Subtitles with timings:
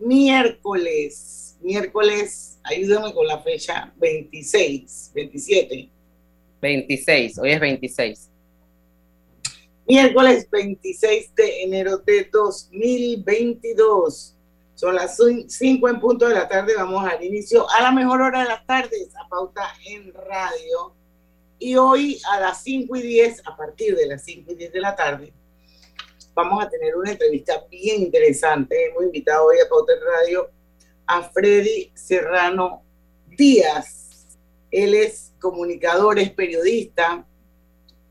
[0.00, 1.56] miércoles.
[1.60, 5.90] Miércoles, ayúdame con la fecha 26, 27.
[6.60, 8.30] 26, hoy es 26.
[9.86, 14.36] Miércoles 26 de enero de 2022.
[14.74, 16.74] Son las 5 en punto de la tarde.
[16.76, 20.94] Vamos al inicio a la mejor hora de las tardes, a Pauta en Radio
[21.58, 24.80] y hoy a las 5 y 10, a partir de las 5 y 10 de
[24.80, 25.34] la tarde,
[26.34, 28.86] vamos a tener una entrevista bien interesante.
[28.86, 30.50] Hemos invitado hoy a Pauta Radio
[31.06, 32.82] a Freddy Serrano
[33.26, 34.38] Díaz.
[34.70, 37.26] Él es comunicador, es periodista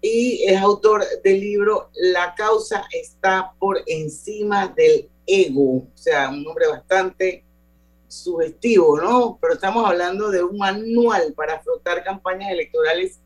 [0.01, 5.77] y es autor del libro La causa está por encima del ego.
[5.77, 7.45] O sea, un nombre bastante
[8.07, 9.37] sugestivo, ¿no?
[9.39, 13.19] Pero estamos hablando de un manual para afrontar campañas electorales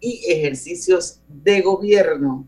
[0.00, 2.46] y ejercicios de gobierno.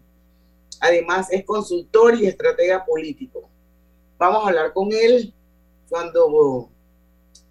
[0.80, 3.48] Además, es consultor y estratega político.
[4.18, 5.32] Vamos a hablar con él
[5.88, 6.68] cuando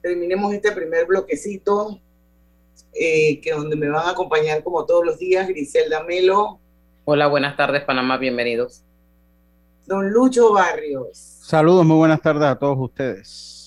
[0.02, 2.00] terminemos este primer bloquecito,
[2.94, 6.60] eh, que donde me van a acompañar como todos los días Griselda Melo.
[7.06, 8.84] Hola, buenas tardes, Panamá, bienvenidos.
[9.86, 11.18] Don Lucho Barrios.
[11.18, 13.60] Saludos, muy buenas tardes a todos ustedes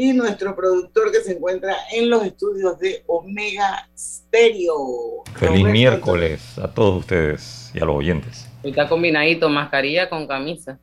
[0.00, 5.24] y nuestro productor que se encuentra en los estudios de Omega Stereo.
[5.34, 8.47] Feliz miércoles a todos ustedes y a los oyentes.
[8.70, 10.78] Está combinadito, mascarilla con camisa.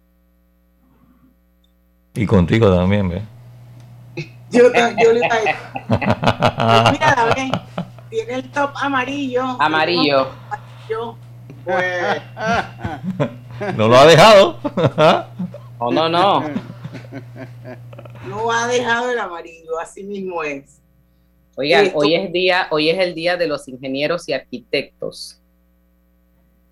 [2.14, 3.22] Y contigo también, ¿ve?
[4.50, 5.20] yo, yo le
[6.92, 7.36] Mira,
[8.10, 9.44] tiene el top amarillo.
[9.60, 10.28] Amarillo.
[11.66, 12.22] Pues.
[13.76, 14.60] no lo ha dejado.
[15.80, 16.44] oh, no, no.
[18.28, 20.82] No ha dejado el amarillo, así mismo es.
[21.58, 25.42] Oigan, hoy es día, hoy es el día de los ingenieros y arquitectos.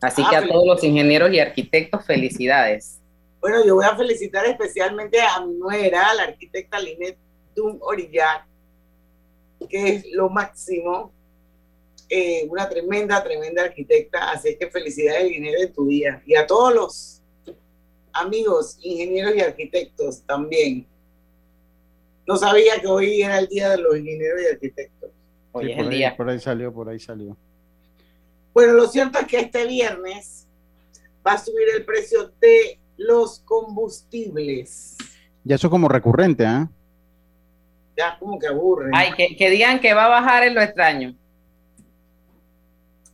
[0.04, 3.00] Así ah, que a todos los ingenieros y arquitectos, felicidades.
[3.40, 7.18] Bueno, yo voy a felicitar especialmente a mi nuera, la arquitecta Linet
[7.56, 8.46] Dun Orillac,
[9.70, 11.14] que es lo máximo.
[12.10, 14.32] Eh, una tremenda, tremenda arquitecta.
[14.32, 16.22] Así que felicidades, Linet, de tu día.
[16.26, 17.22] Y a todos los
[18.12, 20.86] amigos, ingenieros y arquitectos también.
[22.28, 25.12] No sabía que hoy era el día de los ingenieros y arquitectos.
[25.54, 26.16] Hoy es el día.
[26.18, 27.38] Por ahí salió, por ahí salió.
[28.54, 30.48] Bueno, lo cierto es que este viernes
[31.26, 34.96] va a subir el precio de los combustibles.
[35.44, 36.70] Ya eso como recurrente, ¿ah?
[37.98, 38.92] Ya como que aburre.
[38.94, 41.16] Ay, que, que, digan que va a bajar en lo extraño.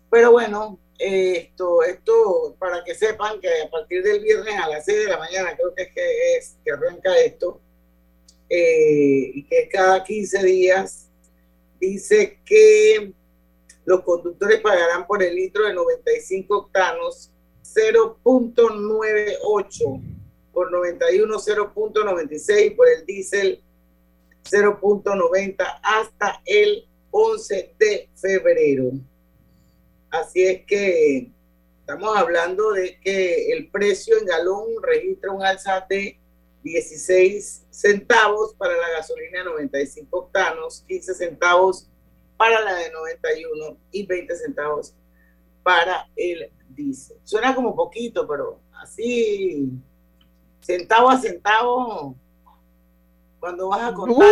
[0.09, 4.99] Pero bueno, esto, esto, para que sepan que a partir del viernes a las 6
[4.99, 7.61] de la mañana, creo que es que, es, que arranca esto,
[8.49, 11.09] eh, y que cada 15 días
[11.79, 13.13] dice que
[13.89, 17.31] los conductores pagarán por el litro de 95 octanos
[17.63, 20.01] 0.98,
[20.53, 23.63] por 91 0.96, por el diésel
[24.43, 28.91] 0.90 hasta el 11 de febrero.
[30.11, 31.31] Así es que
[31.79, 36.19] estamos hablando de que el precio en galón registra un alza de
[36.61, 41.89] 16 centavos para la gasolina de 95 octanos, 15 centavos
[42.39, 44.95] para la de 91 y 20 centavos
[45.61, 47.17] para el diésel.
[47.25, 49.69] Suena como poquito, pero así,
[50.61, 52.15] centavo a centavo,
[53.41, 54.25] cuando vas a contar,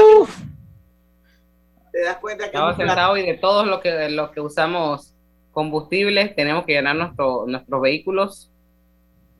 [1.91, 2.51] te das cuenta que...
[2.51, 5.13] Centavo a centavo y de todos los que, los que usamos
[5.51, 8.49] combustibles, tenemos que llenar nuestro, nuestros vehículos,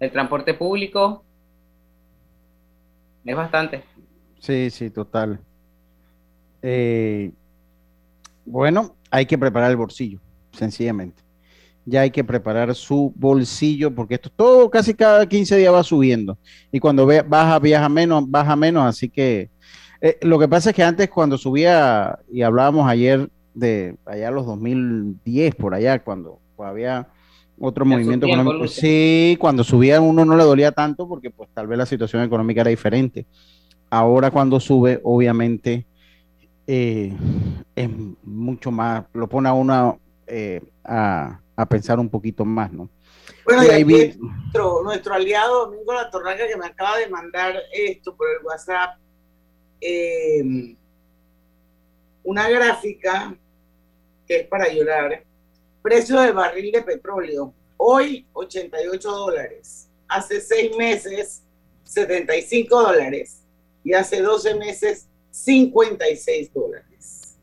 [0.02, 1.24] el transporte público,
[3.24, 3.86] es bastante.
[4.40, 5.40] Sí, sí, total.
[6.62, 7.32] Eh,
[8.48, 10.20] bueno, hay que preparar el bolsillo,
[10.52, 11.22] sencillamente.
[11.86, 16.38] Ya hay que preparar su bolsillo porque esto todo casi cada 15 días va subiendo.
[16.72, 18.84] Y cuando ve, baja, viaja menos, baja menos.
[18.86, 19.50] Así que
[20.00, 24.46] Eh, lo que pasa es que antes cuando subía, y hablábamos ayer de allá los
[24.46, 27.08] 2010, por allá, cuando, había
[27.60, 28.68] otro movimiento económico.
[28.68, 32.62] Sí, cuando subía uno no le dolía tanto porque pues tal vez la situación económica
[32.62, 33.26] era diferente.
[33.90, 35.88] Ahora cuando sube, obviamente,
[36.68, 37.14] eh,
[37.76, 37.90] es
[38.24, 42.90] mucho más, lo pone a uno eh, a, pensar un poquito más, ¿no?
[43.46, 43.86] Bueno, y ahí
[44.84, 48.98] nuestro, aliado Domingo La Torraca que me acaba de mandar esto por el WhatsApp,
[49.82, 50.76] eh,
[52.24, 53.36] una gráfica
[54.28, 55.24] que es para llorar.
[55.82, 61.44] Precio del barril de petróleo, hoy 88 dólares, hace seis meses
[61.88, 63.42] 75 dólares
[63.84, 67.38] y hace 12 meses 56 dólares.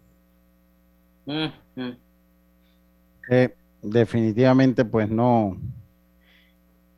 [3.31, 5.57] Eh, definitivamente, pues no,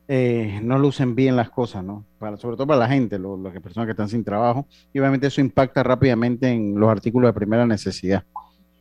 [0.07, 2.05] eh, no lucen bien las cosas, ¿no?
[2.19, 5.41] Para, sobre todo para la gente, las personas que están sin trabajo, y obviamente eso
[5.41, 8.23] impacta rápidamente en los artículos de primera necesidad.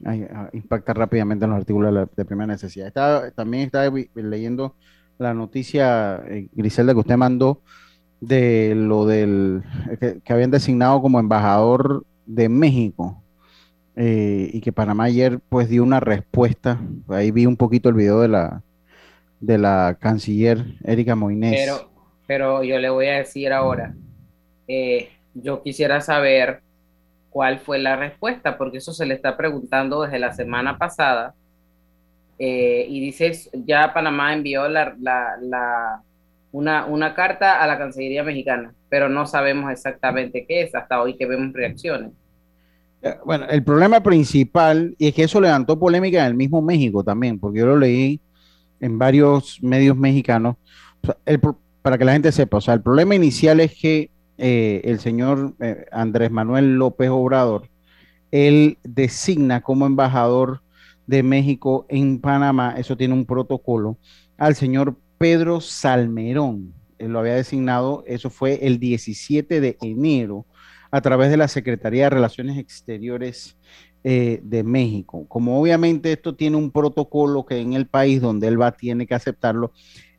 [0.05, 2.93] Ah, impacta rápidamente en los artículos de, primera necesidad.
[3.35, 4.77] también estaba leyendo
[5.19, 7.63] la noticia, eh, Griselda, que usted mandó
[8.27, 9.63] de lo del
[10.25, 13.23] que habían designado como embajador de México
[13.95, 16.81] eh, y que Panamá ayer pues dio una respuesta.
[17.09, 18.63] Ahí vi un poquito el video de la,
[19.41, 21.55] de la canciller Erika Moines.
[21.57, 21.91] Pero,
[22.27, 23.95] pero yo le voy a decir ahora,
[24.67, 26.63] eh, yo quisiera saber
[27.31, 31.35] cuál fue la respuesta, porque eso se le está preguntando desde la semana pasada.
[32.39, 33.33] Eh, y dice,
[33.65, 36.03] ya Panamá envió la, la,
[36.53, 41.17] una, una carta a la Cancillería mexicana, pero no sabemos exactamente qué es hasta hoy
[41.17, 42.13] que vemos reacciones.
[43.03, 47.05] Eh, bueno, el problema principal, y es que eso levantó polémica en el mismo México
[47.05, 48.21] también, porque yo lo leí
[48.81, 50.57] en varios medios mexicanos,
[51.83, 55.55] para que la gente sepa, o sea, el problema inicial es que eh, el señor
[55.61, 57.69] eh, Andrés Manuel López Obrador,
[58.33, 60.63] él designa como embajador
[61.07, 63.97] de México en Panamá, eso tiene un protocolo,
[64.37, 66.75] al señor Pedro Salmerón.
[66.99, 70.47] Él lo había designado, eso fue el 17 de enero
[70.91, 73.57] a través de la Secretaría de Relaciones Exteriores
[74.05, 75.27] eh, de México.
[75.29, 79.15] Como obviamente esto tiene un protocolo que en el país donde él va tiene que
[79.15, 79.73] aceptarlo,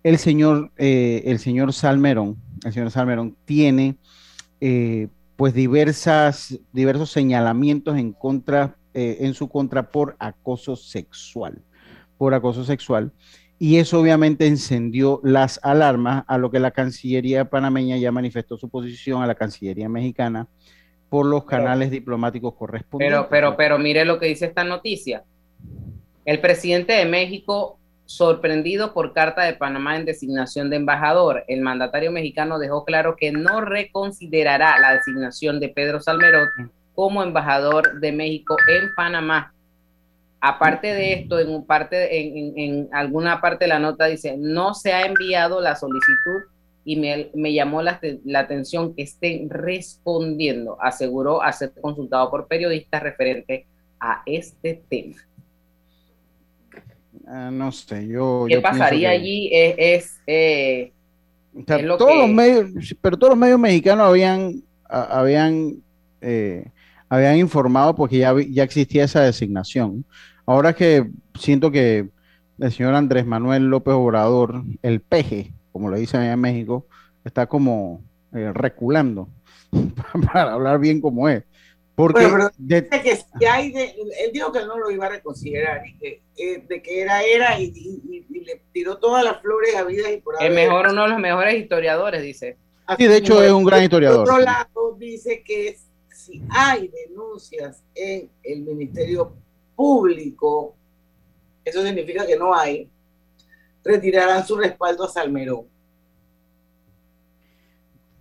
[0.03, 3.97] el señor, eh, el señor Salmerón, el señor Salmerón tiene
[4.61, 11.61] eh, pues diversas, diversos señalamientos en contra, en su contra por acoso sexual,
[12.17, 13.11] por acoso sexual
[13.59, 18.69] y eso obviamente encendió las alarmas a lo que la Cancillería panameña ya manifestó su
[18.69, 20.47] posición a la Cancillería mexicana
[21.09, 23.17] por los canales diplomáticos correspondientes.
[23.17, 25.23] Pero, pero, pero mire lo que dice esta noticia.
[26.25, 32.11] El presidente de México, sorprendido por carta de Panamá en designación de embajador, el mandatario
[32.11, 36.47] mexicano dejó claro que no reconsiderará la designación de Pedro Salmerón
[36.93, 39.53] como embajador de México en Panamá
[40.39, 44.93] Aparte de esto, en, un parte, en, alguna parte de la nota dice, no se
[44.93, 46.43] ha enviado la solicitud
[46.85, 47.99] y me, llamó la,
[48.35, 53.65] atención que estén respondiendo, aseguró a ser consultado por periodistas referente
[53.99, 55.15] a este tema.
[57.25, 58.45] Ah, no sé, yo...
[58.47, 59.49] ¿Qué pasaría allí?
[59.51, 60.21] Es...
[60.27, 60.93] Eh,
[61.65, 65.81] todos los medios, pero todos los medios mexicanos habían, habían
[66.21, 66.65] eh,
[67.09, 70.05] habían informado porque ya, ya existía esa designación.
[70.45, 71.09] Ahora que
[71.39, 72.09] siento que
[72.59, 76.87] el señor Andrés Manuel López Obrador, el peje, como le dicen allá en México,
[77.23, 78.01] está como
[78.33, 79.29] eh, reculando
[80.33, 81.43] para hablar bien como es.
[81.95, 82.29] Porque
[83.39, 87.01] que hay él dijo que no lo iba a reconsiderar y que eh, de que
[87.01, 87.71] era era y,
[88.29, 90.35] le tiró todas las flores a vida y por.
[90.39, 92.55] El mejor, uno de los mejores historiadores, dice.
[92.97, 94.27] Sí, de hecho es un gran historiador.
[94.27, 95.86] Por otro lado, dice que es
[96.27, 99.31] si hay denuncias en el Ministerio
[99.75, 100.75] Público,
[101.63, 102.89] eso significa que no hay,
[103.81, 105.67] retirarán su respaldo a Salmerón.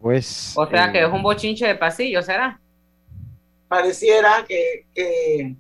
[0.00, 0.52] Pues.
[0.56, 2.60] O sea que es un bochinche de pasillo, ¿será?
[3.66, 5.56] Pareciera que,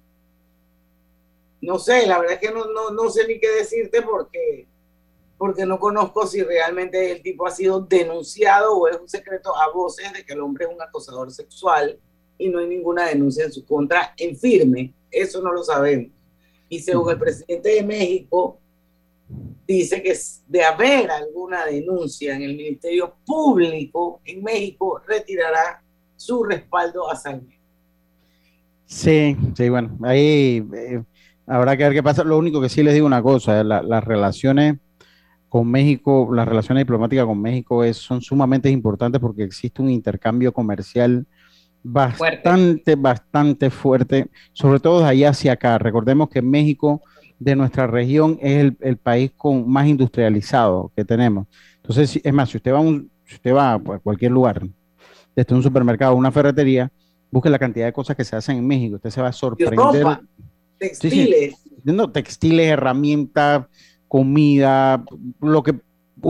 [1.60, 4.68] no sé, la verdad es que no, no, sé ni qué decirte porque,
[5.36, 9.72] porque no conozco si realmente el tipo ha sido denunciado o es un secreto a
[9.72, 11.98] voces de que el hombre es un acosador sexual
[12.38, 14.92] y no hay ninguna denuncia en su contra en firme.
[15.10, 16.12] Eso no lo sabemos.
[16.68, 18.58] Y según el presidente de México,
[19.66, 20.16] dice que
[20.46, 25.82] de haber alguna denuncia en el Ministerio Público en México, retirará
[26.16, 27.58] su respaldo a Salme.
[28.86, 31.02] Sí, sí, bueno, ahí eh,
[31.46, 32.22] habrá que ver qué pasa.
[32.22, 34.76] Lo único que sí les digo una cosa, eh, las relaciones
[35.48, 40.52] con México, las relaciones diplomáticas con México es, son sumamente importantes porque existe un intercambio
[40.52, 41.26] comercial
[41.88, 45.78] Bastante, bastante fuerte, sobre todo de allá hacia acá.
[45.78, 47.00] Recordemos que México,
[47.38, 51.46] de nuestra región, es el, país con más industrializado que tenemos.
[51.76, 54.66] Entonces, es más, si usted va a, un, si usted va a cualquier lugar,
[55.36, 56.90] desde un supermercado o una ferretería,
[57.30, 58.96] busque la cantidad de cosas que se hacen en México.
[58.96, 60.18] Usted se va a sorprender.
[60.78, 61.54] textiles.
[61.84, 63.66] No, textiles, herramientas,
[64.08, 65.04] comida,
[65.40, 65.78] lo que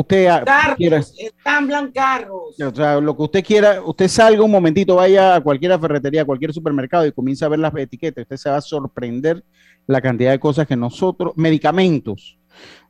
[0.01, 0.97] usted carros, quiera.
[0.97, 2.61] ensamblan carros.
[2.61, 6.25] O sea, lo que usted quiera, usted salga un momentito, vaya a cualquier ferretería, a
[6.25, 8.23] cualquier supermercado y comience a ver las etiquetas.
[8.23, 9.45] Usted se va a sorprender
[9.87, 12.39] la cantidad de cosas que nosotros, medicamentos,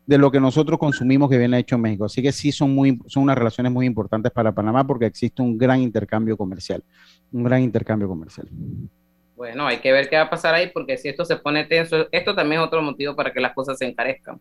[0.06, 2.04] de lo que nosotros consumimos que viene hecho en México.
[2.04, 5.58] Así que sí son, muy, son unas relaciones muy importantes para Panamá porque existe un
[5.58, 6.82] gran intercambio comercial,
[7.32, 8.48] un gran intercambio comercial.
[9.34, 12.06] Bueno, hay que ver qué va a pasar ahí porque si esto se pone tenso,
[12.10, 14.40] esto también es otro motivo para que las cosas se encarezcan.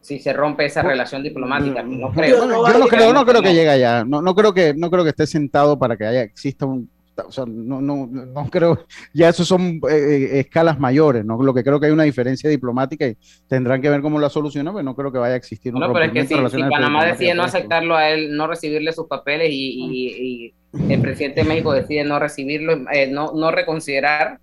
[0.00, 2.38] Si se rompe esa relación diplomática, no creo.
[2.38, 4.04] yo no creo, no creo que llegue allá.
[4.04, 6.88] No, no creo que, no creo que esté sentado para que haya exista un
[7.26, 11.42] o sea, no, no, no creo, ya eso son eh, eh, escalas mayores, ¿no?
[11.42, 13.16] Lo que creo que hay una diferencia diplomática y
[13.48, 15.92] tendrán que ver cómo la solucionan, pero no creo que vaya a existir un No,
[15.92, 20.54] pero es que si, Panamá decide no aceptarlo a él, no recibirle sus papeles y,
[20.88, 24.38] el presidente de México decide no recibirlo, eh, no, no reconsiderar.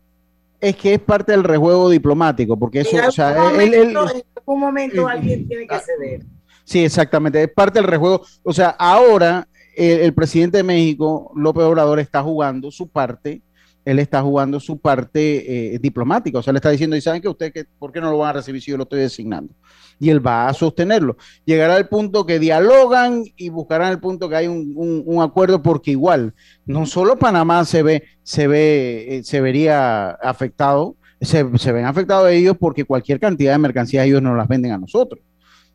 [0.65, 5.47] Es que es parte del rejuego diplomático, porque eso, o sea, en algún momento alguien
[5.47, 6.25] tiene que ceder.
[6.63, 8.25] Sí, exactamente, es parte del rejuego.
[8.41, 13.43] O sea, ahora el, presidente de México, López Obrador, está jugando su parte,
[13.85, 17.29] él está jugando su parte eh, diplomática, o sea, le está diciendo, ¿y saben que
[17.29, 19.53] usted, que, por qué no lo van a recibir si yo lo estoy designando?
[19.99, 21.15] Y él va a sostenerlo.
[21.45, 26.33] Llegará al punto que dialogan y buscarán el punto que hay un, acuerdo, porque igual,
[26.65, 32.29] no solo Panamá se ve, se ve, eh, se vería afectado, se, se ven afectados
[32.29, 35.21] ellos porque cualquier cantidad de mercancías ellos nos las venden a nosotros.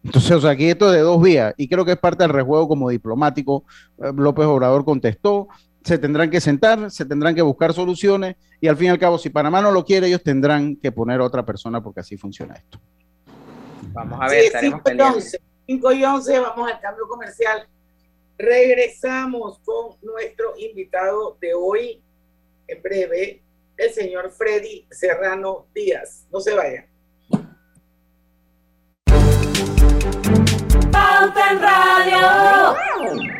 [0.02, 2.32] Entonces, o sea, aquí esto es de dos vías y creo que es parte del
[2.32, 3.64] rejuego como diplomático.
[4.02, 5.48] Eh, López Obrador contestó,
[5.82, 9.18] se tendrán que sentar, se tendrán que buscar soluciones y al fin y al cabo,
[9.18, 12.54] si Panamá no lo quiere, ellos tendrán que poner a otra persona porque así funciona
[12.54, 12.78] esto.
[13.92, 14.82] Vamos a ver, estaremos
[15.66, 17.66] 5 y 11, vamos al cambio comercial.
[18.36, 22.02] Regresamos con nuestro invitado de hoy,
[22.66, 23.42] en breve,
[23.76, 26.26] el señor Freddy Serrano Díaz.
[26.32, 26.86] No se vayan.
[30.90, 33.39] Pauta en Radio.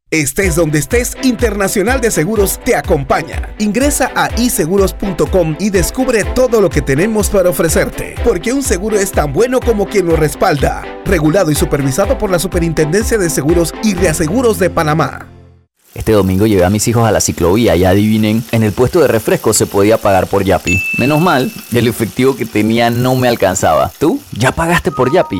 [0.13, 3.55] Estés donde estés, Internacional de Seguros te acompaña.
[3.59, 9.13] Ingresa a iseguros.com y descubre todo lo que tenemos para ofrecerte, porque un seguro es
[9.13, 10.83] tan bueno como quien lo respalda.
[11.05, 15.29] Regulado y supervisado por la Superintendencia de Seguros y Reaseguros de Panamá.
[15.95, 19.07] Este domingo llevé a mis hijos a la ciclovía y adivinen, en el puesto de
[19.07, 20.77] refresco se podía pagar por Yapi.
[20.97, 23.89] Menos mal, el efectivo que tenía no me alcanzaba.
[23.97, 24.19] ¿Tú?
[24.33, 25.39] ¿Ya pagaste por Yapi?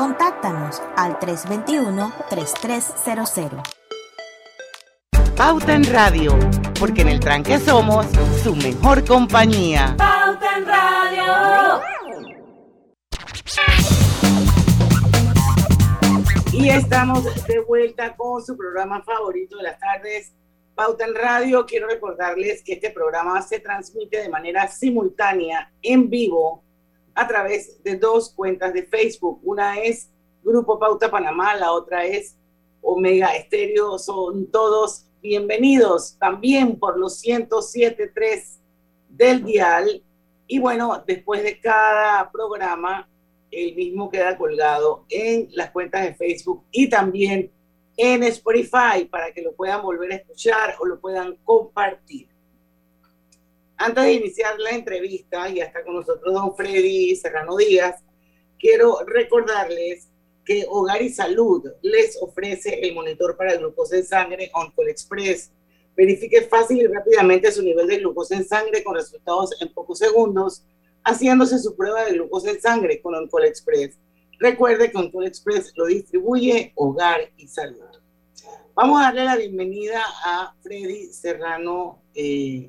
[0.00, 3.60] Contáctanos al 321-3300.
[5.36, 6.38] Pauta en Radio,
[6.78, 8.06] porque en el tranque somos
[8.42, 9.94] su mejor compañía.
[9.98, 11.82] Pauta en Radio.
[16.50, 20.32] Y estamos de vuelta con su programa favorito de las tardes,
[20.74, 21.66] Pauta en Radio.
[21.66, 26.64] Quiero recordarles que este programa se transmite de manera simultánea, en vivo,
[27.20, 29.40] a través de dos cuentas de Facebook.
[29.42, 30.10] Una es
[30.42, 32.34] Grupo Pauta Panamá, la otra es
[32.80, 33.98] Omega Estéreo.
[33.98, 38.58] Son todos bienvenidos también por los 107.3
[39.10, 40.02] del dial.
[40.46, 43.06] Y bueno, después de cada programa,
[43.50, 47.52] el mismo queda colgado en las cuentas de Facebook y también
[47.98, 52.29] en Spotify para que lo puedan volver a escuchar o lo puedan compartir.
[53.82, 58.04] Antes de iniciar la entrevista, y hasta con nosotros don Freddy Serrano Díaz,
[58.58, 60.10] quiero recordarles
[60.44, 65.50] que Hogar y Salud les ofrece el monitor para glucosa en sangre OnCall Express.
[65.96, 70.62] Verifique fácil y rápidamente su nivel de glucosa en sangre con resultados en pocos segundos,
[71.02, 73.98] haciéndose su prueba de glucosa en sangre con OnCall Express.
[74.38, 77.80] Recuerde que OnCall Express lo distribuye Hogar y Salud.
[78.74, 82.68] Vamos a darle la bienvenida a Freddy Serrano eh,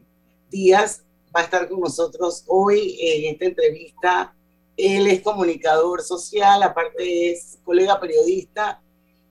[0.51, 1.03] Díaz.
[1.36, 4.36] Va a estar con nosotros hoy en esta entrevista
[4.77, 8.81] él es comunicador social, aparte es colega periodista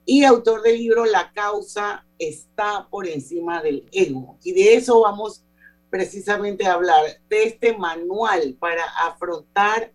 [0.04, 4.38] y autor del libro La causa está por encima del ego.
[4.44, 5.44] Y de eso vamos
[5.88, 9.92] precisamente a hablar, de este manual para afrontar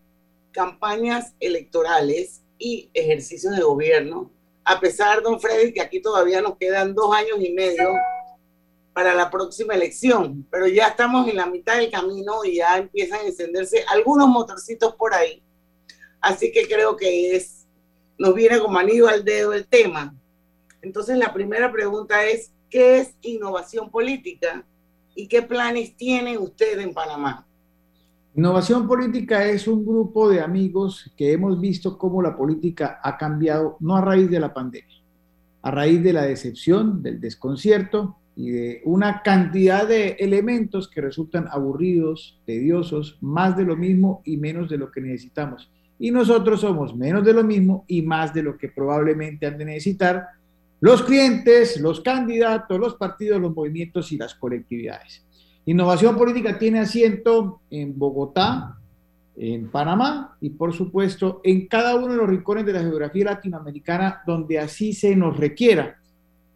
[0.52, 4.32] campañas electorales y ejercicios de gobierno.
[4.65, 7.93] A pesar, don Freddy, que aquí todavía nos quedan dos años y medio
[8.95, 13.19] para la próxima elección, pero ya estamos en la mitad del camino y ya empiezan
[13.19, 15.43] a encenderse algunos motorcitos por ahí.
[16.21, 17.67] Así que creo que es,
[18.17, 20.15] nos viene como anillo al dedo el tema.
[20.81, 24.65] Entonces la primera pregunta es, ¿qué es innovación política
[25.13, 27.45] y qué planes tiene usted en Panamá?
[28.34, 33.75] Innovación política es un grupo de amigos que hemos visto cómo la política ha cambiado,
[33.81, 35.03] no a raíz de la pandemia,
[35.63, 41.48] a raíz de la decepción, del desconcierto y de una cantidad de elementos que resultan
[41.50, 45.71] aburridos, tediosos, más de lo mismo y menos de lo que necesitamos.
[45.98, 49.65] Y nosotros somos menos de lo mismo y más de lo que probablemente han de
[49.65, 50.26] necesitar
[50.82, 55.26] los clientes, los candidatos, los partidos, los movimientos y las colectividades.
[55.65, 58.78] Innovación política tiene asiento en Bogotá,
[59.38, 64.21] en Panamá y por supuesto en cada uno de los rincones de la geografía latinoamericana
[64.26, 65.98] donde así se nos requiera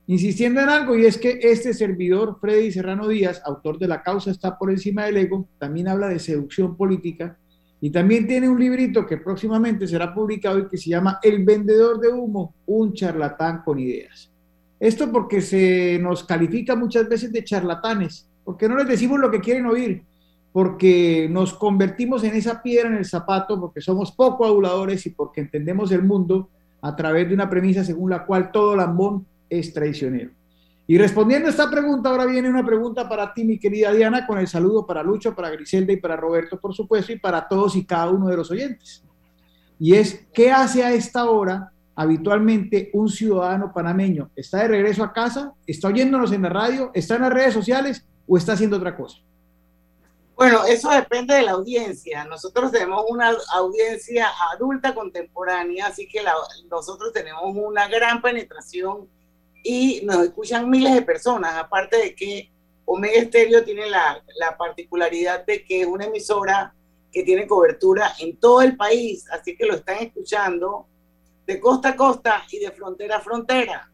[0.10, 4.32] insistiendo en algo, y es que este servidor, Freddy Serrano Díaz, autor de La causa
[4.32, 7.38] está por encima del ego, también habla de seducción política,
[7.80, 12.00] y también tiene un librito que próximamente será publicado y que se llama El vendedor
[12.00, 14.32] de humo, un charlatán con ideas.
[14.80, 19.41] Esto porque se nos califica muchas veces de charlatanes, porque no les decimos lo que
[19.41, 20.02] quieren oír,
[20.52, 25.41] porque nos convertimos en esa piedra en el zapato, porque somos poco aduladores y porque
[25.41, 26.50] entendemos el mundo
[26.82, 30.32] a través de una premisa según la cual todo lambón es traicionero.
[30.88, 34.40] Y respondiendo a esta pregunta, ahora viene una pregunta para ti, mi querida Diana, con
[34.40, 37.86] el saludo para Lucho, para Griselda y para Roberto, por supuesto, y para todos y
[37.86, 39.04] cada uno de los oyentes.
[39.78, 44.32] Y es, ¿qué hace a esta hora habitualmente un ciudadano panameño?
[44.36, 45.54] ¿Está de regreso a casa?
[45.68, 46.90] ¿Está oyéndonos en la radio?
[46.96, 48.04] ¿Está en las redes sociales?
[48.28, 49.20] ¿O está haciendo otra cosa?
[50.36, 52.24] Bueno, eso depende de la audiencia.
[52.24, 56.22] Nosotros tenemos una audiencia adulta contemporánea, así que
[56.72, 59.08] nosotros tenemos una gran penetración
[59.63, 62.50] y nos escuchan miles de personas, aparte de que
[62.86, 66.74] Omega Estéreo tiene la, la, particularidad de que es una emisora
[67.12, 70.88] que tiene cobertura en todo el país, así que lo están escuchando
[71.45, 73.91] de costa a costa y de frontera a frontera.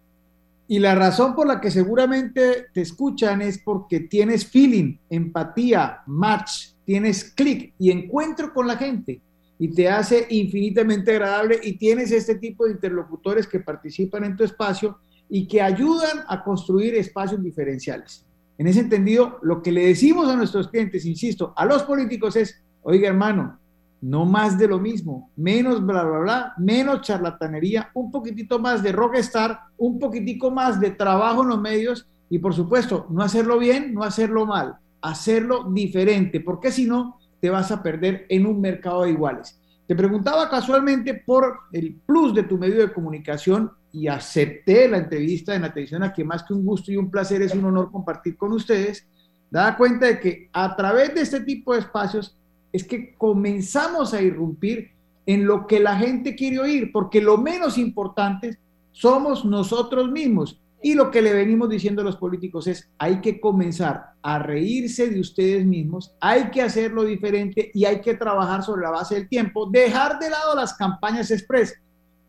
[0.67, 6.69] Y la razón por la que seguramente te escuchan es porque tienes feeling, empatía, match,
[6.85, 9.21] tienes clic y encuentro con la gente
[9.59, 14.43] y te hace infinitamente agradable y tienes este tipo de interlocutores que participan en tu
[14.43, 18.25] espacio y que ayudan a construir espacios diferenciales.
[18.57, 22.61] En ese entendido, lo que le decimos a nuestros clientes, insisto, a los políticos es,
[22.83, 23.59] oiga hermano,
[24.01, 28.91] no más de lo mismo, menos bla, bla, bla, menos charlatanería, un poquitito más de
[28.91, 33.93] rockstar, un poquitico más de trabajo en los medios y por supuesto, no hacerlo bien,
[33.93, 39.03] no hacerlo mal, hacerlo diferente, porque si no, te vas a perder en un mercado
[39.03, 39.59] de iguales.
[39.87, 45.53] Te preguntaba casualmente por el plus de tu medio de comunicación y acepté la entrevista
[45.53, 47.91] en la televisión, a que más que un gusto y un placer es un honor
[47.91, 49.07] compartir con ustedes,
[49.51, 52.35] dada cuenta de que a través de este tipo de espacios
[52.73, 54.91] es que comenzamos a irrumpir
[55.25, 58.57] en lo que la gente quiere oír, porque lo menos importante
[58.91, 60.59] somos nosotros mismos.
[60.85, 65.09] Y lo que le venimos diciendo a los políticos es, hay que comenzar a reírse
[65.09, 69.27] de ustedes mismos, hay que hacerlo diferente y hay que trabajar sobre la base del
[69.27, 71.73] tiempo, dejar de lado las campañas express.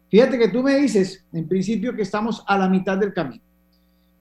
[0.08, 3.42] Fíjate que tú me dices, en principio, que estamos a la mitad del camino.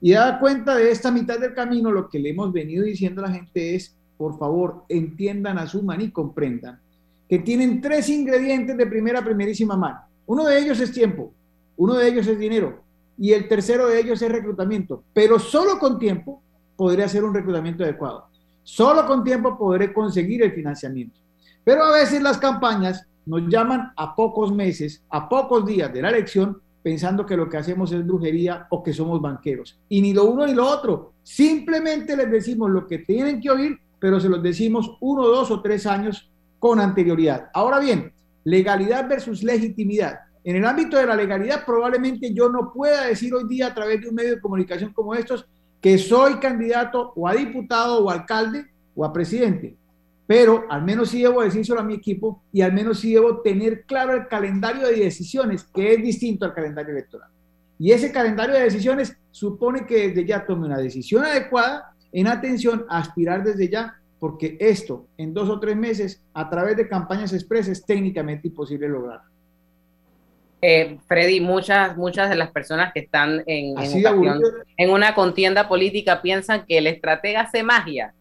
[0.02, 3.28] Y da cuenta de esta mitad del camino, lo que le hemos venido diciendo a
[3.28, 6.78] la gente es, por favor, entiendan, asuman y comprendan
[7.26, 10.00] que tienen tres ingredientes de primera, primerísima mano.
[10.26, 11.32] Uno de ellos es tiempo,
[11.78, 12.84] uno de ellos es dinero
[13.18, 15.02] y el tercero de ellos es reclutamiento.
[15.12, 16.42] Pero solo con tiempo
[16.76, 18.26] podré hacer un reclutamiento adecuado.
[18.62, 21.18] Solo con tiempo podré conseguir el financiamiento.
[21.64, 26.10] Pero a veces las campañas nos llaman a pocos meses, a pocos días de la
[26.10, 29.78] elección, pensando que lo que hacemos es brujería o que somos banqueros.
[29.88, 31.14] Y ni lo uno ni lo otro.
[31.22, 35.60] Simplemente les decimos lo que tienen que oír, pero se los decimos uno, dos o
[35.60, 37.50] tres años con anterioridad.
[37.52, 38.12] Ahora bien,
[38.44, 40.20] legalidad versus legitimidad.
[40.46, 44.00] En el ámbito de la legalidad, probablemente yo no pueda decir hoy día a través
[44.00, 45.44] de un medio de comunicación como estos
[45.80, 49.76] que soy candidato o a diputado o alcalde o a presidente.
[50.24, 53.86] Pero al menos sí debo decírselo a mi equipo y al menos sí debo tener
[53.86, 57.28] claro el calendario de decisiones, que es distinto al calendario electoral.
[57.76, 62.86] Y ese calendario de decisiones supone que desde ya tome una decisión adecuada en atención
[62.88, 67.32] a aspirar desde ya, porque esto en dos o tres meses, a través de campañas
[67.32, 69.22] expresas, es técnicamente imposible lograr.
[70.68, 76.66] Eh, Freddy, muchas, muchas de las personas que están en, en, una contienda política piensan
[76.66, 78.12] que el estratega hace magia,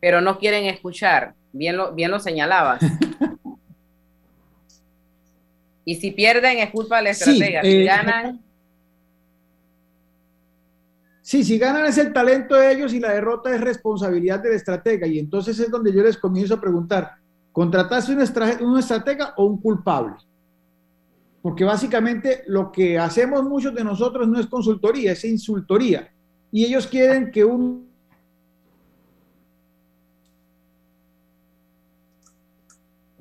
[0.00, 1.34] pero no quieren escuchar.
[1.52, 2.80] Bien lo, bien lo señalabas.
[5.84, 7.62] y si pierden es culpa del estratega.
[7.62, 8.40] si eh, ganan.
[11.22, 15.06] Sí, si ganan es el talento de ellos y la derrota es responsabilidad del estratega.
[15.06, 17.12] Y entonces es donde yo les comienzo a preguntar,
[17.52, 20.16] ¿contrataste un, un estratega o un culpable?
[21.42, 26.10] Porque básicamente lo que hacemos muchos de nosotros no es consultoría, es insultoría.
[26.52, 27.88] Y ellos quieren que un...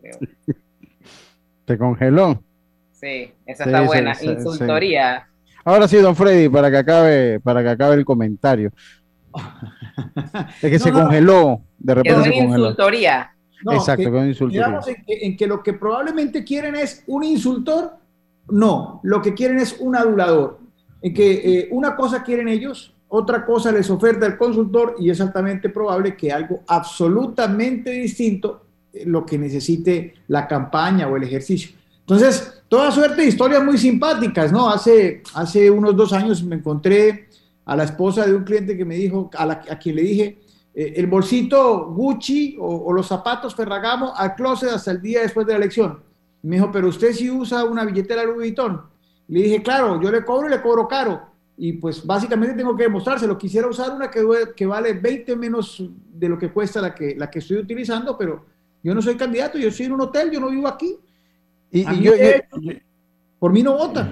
[1.66, 2.44] ¿Te congeló?
[2.92, 5.28] Sí, esa está buena, insultoría.
[5.64, 8.72] Ahora sí, don Freddy, para que acabe, para que acabe el comentario.
[10.62, 12.70] es que se congeló, de repente se congeló.
[12.70, 13.32] insultoría.
[13.72, 14.80] Exacto, que, insultoría.
[15.08, 18.00] en que lo que probablemente quieren es un insultor
[18.52, 20.60] no, lo que quieren es un adulador,
[21.02, 25.20] en que eh, una cosa quieren ellos, otra cosa les oferta el consultor y es
[25.20, 31.72] altamente probable que algo absolutamente distinto eh, lo que necesite la campaña o el ejercicio.
[32.02, 34.70] Entonces, toda suerte de historias muy simpáticas, ¿no?
[34.70, 37.30] Hace, hace unos dos años me encontré
[37.66, 40.40] a la esposa de un cliente que me dijo, a, a quien le dije,
[40.74, 45.46] eh, el bolsito Gucci o, o, los zapatos Ferragamo al closet hasta el día después
[45.46, 46.00] de la elección.
[46.42, 48.82] Me dijo, pero usted sí usa una billetera Louis Vuitton.
[49.28, 51.22] Le dije, claro, yo le cobro y le cobro caro.
[51.58, 53.38] Y pues básicamente tengo que demostrárselo.
[53.38, 54.26] Quisiera usar una que,
[54.56, 58.46] que vale 20 menos de lo que cuesta la que, la que estoy utilizando, pero
[58.82, 60.98] yo no soy candidato, yo estoy en un hotel, yo no vivo aquí.
[61.72, 62.14] Y, yo,
[63.38, 64.10] por mí no vota.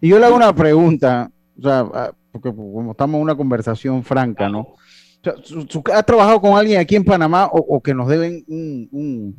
[0.00, 4.02] Y yo le hago una pregunta, o sea, ah, porque como estamos en una conversación
[4.02, 4.74] franca, ¿no?
[5.92, 9.36] ¿Ha trabajado con alguien aquí en Panamá o, que nos deben un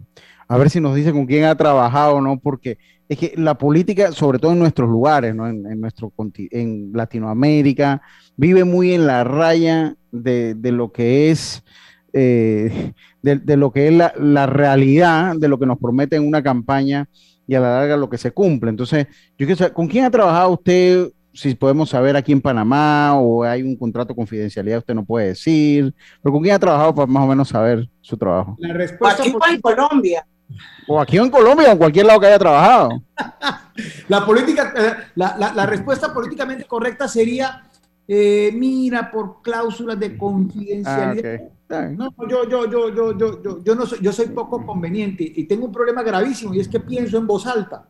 [0.49, 3.55] a ver si nos dice con quién ha trabajado o no, porque es que la
[3.55, 5.47] política, sobre todo en nuestros lugares, ¿no?
[5.47, 8.01] en, en, nuestro, en Latinoamérica,
[8.35, 11.63] vive muy en la raya de, lo que es,
[12.13, 17.07] eh, de, lo que es la, realidad, de lo que nos promete en una campaña
[17.47, 18.71] y a la larga lo que se cumple.
[18.71, 19.05] Entonces,
[19.37, 21.09] yo quiero saber, ¿con quién ha trabajado usted?
[21.31, 25.27] Si podemos saber aquí en Panamá o hay un contrato de confidencialidad, usted no puede
[25.27, 28.55] decir, pero ¿con quién ha trabajado para más o menos saber su trabajo?
[28.57, 30.25] La respuesta aquí en Colombia.
[30.87, 33.03] O aquí en Colombia o en cualquier lado que haya trabajado.
[34.07, 37.63] la política, eh, la, respuesta políticamente correcta sería,
[38.07, 41.41] eh, mira, por cláusulas de confidencialidad.
[41.71, 45.23] Ah, no, yo, yo, yo, yo, yo, yo, yo, no soy, yo soy poco conveniente
[45.35, 47.87] y tengo un problema gravísimo y es que pienso en voz alta.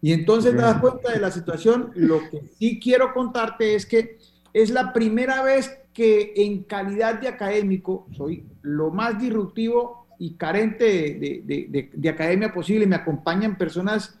[0.00, 1.92] Y entonces te das cuenta de la situación.
[1.94, 4.18] Lo que sí quiero contarte es que
[4.52, 10.84] es la primera vez que en calidad de académico soy lo más disruptivo y carente
[10.84, 14.18] de, de- de- de academia posible, me acompañan personas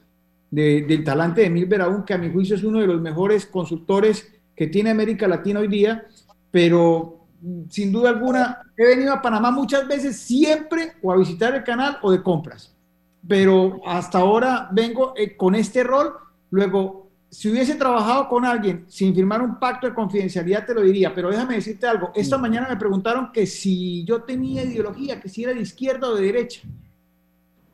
[0.50, 3.46] de- del talante de Emil Beraún, que a mi juicio es uno de los mejores
[3.46, 6.06] consultores que tiene América Latina hoy día,
[6.50, 11.54] pero mm, sin duda alguna he venido a Panamá muchas veces, siempre o a visitar
[11.54, 12.74] el canal o de compras,
[13.28, 16.14] pero hasta ahora vengo eh, con este rol,
[16.50, 17.01] luego,
[17.32, 21.30] si hubiese trabajado con alguien sin firmar un pacto de confidencialidad, te lo diría, pero
[21.30, 25.54] déjame decirte algo, esta mañana me preguntaron que si yo tenía ideología, que si era
[25.54, 26.60] de izquierda o de derecha.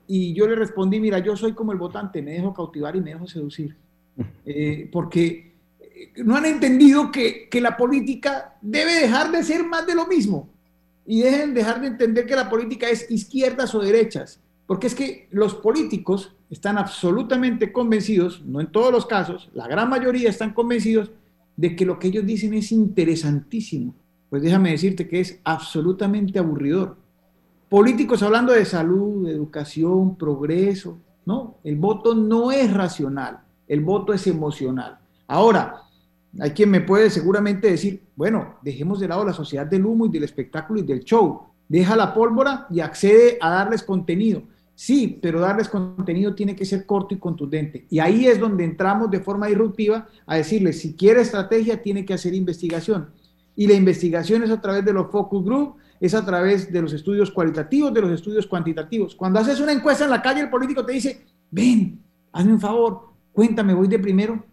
[0.07, 3.11] Y yo le respondí, mira, yo soy como el votante, me dejo cautivar y me
[3.11, 3.77] dejo seducir.
[4.45, 9.87] Eh, porque eh, no han entendido que, que la política debe dejar de ser más
[9.87, 10.49] de lo mismo.
[11.07, 14.41] Y dejen dejar de entender que la política es izquierdas o derechas.
[14.67, 19.89] Porque es que los políticos están absolutamente convencidos, no en todos los casos, la gran
[19.89, 21.11] mayoría están convencidos
[21.57, 23.95] de que lo que ellos dicen es interesantísimo.
[24.31, 26.97] Pues déjame decirte que es absolutamente aburridor
[27.69, 30.99] políticos hablando de salud, educación, progreso.
[31.27, 34.99] No, el voto no es racional, el voto es emocional.
[35.27, 35.83] Ahora,
[36.41, 40.11] hay quien me puede seguramente decir, bueno, dejemos de lado la sociedad del humo y
[40.11, 41.43] del espectáculo y del show.
[41.69, 44.43] Deja la pólvora y accede a darles contenido.
[44.81, 47.89] Sí, pero darles contenido tiene que ser corto y contundente.
[47.91, 52.15] Y ahí es donde entramos de forma disruptiva a decirles, si quiere estrategia, tiene que
[52.15, 53.11] hacer investigación.
[53.57, 56.93] Y la investigación es a través de los focus group, es a través de los
[56.93, 59.17] estudios cualitativos, de los estudios cuantitativos.
[59.17, 63.09] Cuando haces una encuesta en la calle, el político te dice, ven, hazme un favor,
[63.33, 64.45] cuéntame, voy de primero.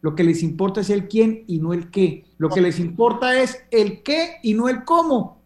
[0.00, 2.24] Lo que les importa es el quién y no el qué.
[2.38, 5.42] Lo que les importa es el qué y no el cómo.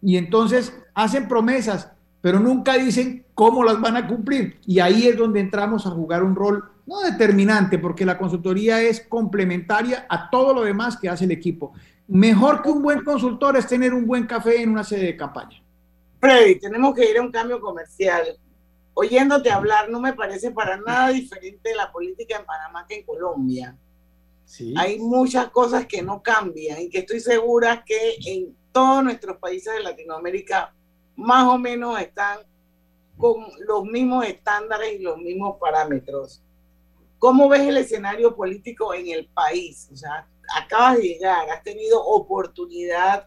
[0.00, 1.90] Y entonces hacen promesas,
[2.22, 4.58] pero nunca dicen cómo las van a cumplir.
[4.66, 9.00] Y ahí es donde entramos a jugar un rol no determinante, porque la consultoría es
[9.00, 11.72] complementaria a todo lo demás que hace el equipo.
[12.06, 15.62] Mejor que un buen consultor es tener un buen café en una sede de campaña.
[16.20, 18.38] Freddy, tenemos que ir a un cambio comercial.
[18.92, 23.76] Oyéndote hablar, no me parece para nada diferente la política en Panamá que en Colombia.
[24.76, 29.74] Hay muchas cosas que no cambian y que estoy segura que en todos nuestros países
[29.74, 30.74] de Latinoamérica
[31.16, 32.38] más o menos están
[33.16, 36.42] con los mismos estándares y los mismos parámetros.
[37.18, 39.88] ¿Cómo ves el escenario político en el país?
[39.92, 43.26] O sea, acabas de llegar, has tenido oportunidad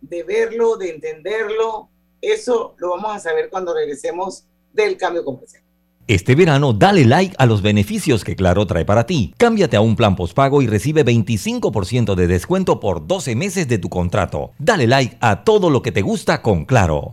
[0.00, 1.88] de verlo, de entenderlo.
[2.20, 5.62] Eso lo vamos a saber cuando regresemos del cambio comercial.
[6.06, 9.32] Este verano dale like a los beneficios que Claro trae para ti.
[9.38, 13.88] Cámbiate a un plan postpago y recibe 25% de descuento por 12 meses de tu
[13.88, 14.50] contrato.
[14.58, 17.12] Dale like a todo lo que te gusta con Claro.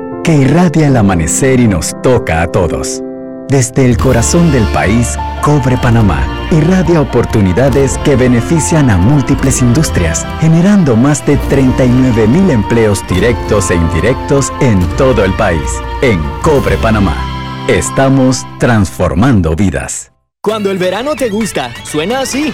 [0.23, 3.01] que irradia el amanecer y nos toca a todos.
[3.47, 10.95] Desde el corazón del país, Cobre Panamá irradia oportunidades que benefician a múltiples industrias, generando
[10.95, 15.69] más de 39 mil empleos directos e indirectos en todo el país.
[16.01, 17.15] En Cobre Panamá,
[17.67, 20.11] estamos transformando vidas.
[20.41, 22.53] Cuando el verano te gusta, suena así.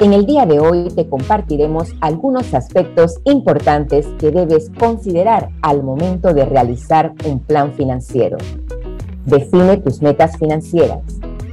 [0.00, 6.32] En el día de hoy te compartiremos algunos aspectos importantes que debes considerar al momento
[6.32, 8.38] de realizar un plan financiero.
[9.26, 11.02] Define tus metas financieras.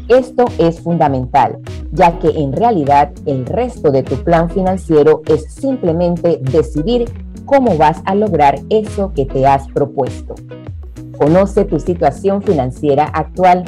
[0.07, 1.59] Esto es fundamental,
[1.91, 7.11] ya que en realidad el resto de tu plan financiero es simplemente decidir
[7.45, 10.35] cómo vas a lograr eso que te has propuesto.
[11.17, 13.65] Conoce tu situación financiera actual.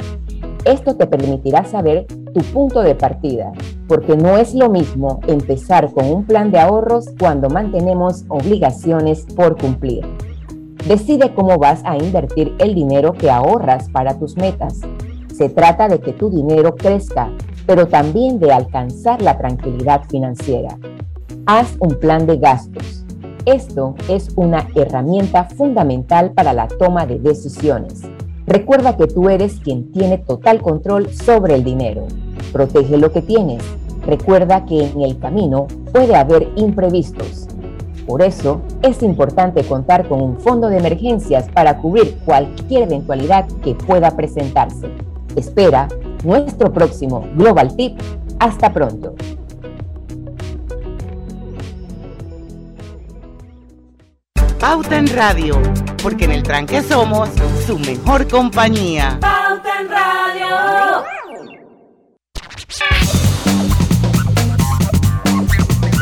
[0.64, 3.52] Esto te permitirá saber tu punto de partida,
[3.88, 9.56] porque no es lo mismo empezar con un plan de ahorros cuando mantenemos obligaciones por
[9.58, 10.06] cumplir.
[10.86, 14.80] Decide cómo vas a invertir el dinero que ahorras para tus metas.
[15.32, 17.30] Se trata de que tu dinero crezca,
[17.66, 20.76] pero también de alcanzar la tranquilidad financiera.
[21.46, 23.04] Haz un plan de gastos.
[23.44, 28.02] Esto es una herramienta fundamental para la toma de decisiones.
[28.52, 32.06] Recuerda que tú eres quien tiene total control sobre el dinero.
[32.52, 33.62] Protege lo que tienes.
[34.06, 37.48] Recuerda que en el camino puede haber imprevistos
[38.06, 43.74] por eso, es importante contar con un fondo de emergencias para cubrir cualquier eventualidad que
[43.74, 44.88] pueda presentarse.
[45.36, 45.88] Espera
[46.24, 47.98] nuestro próximo Global Tip.
[48.40, 49.14] Hasta pronto.
[54.62, 55.60] Pauta en Radio,
[56.00, 57.28] porque en el tranque somos
[57.66, 59.18] su mejor compañía.
[59.20, 61.04] Pauta en Radio.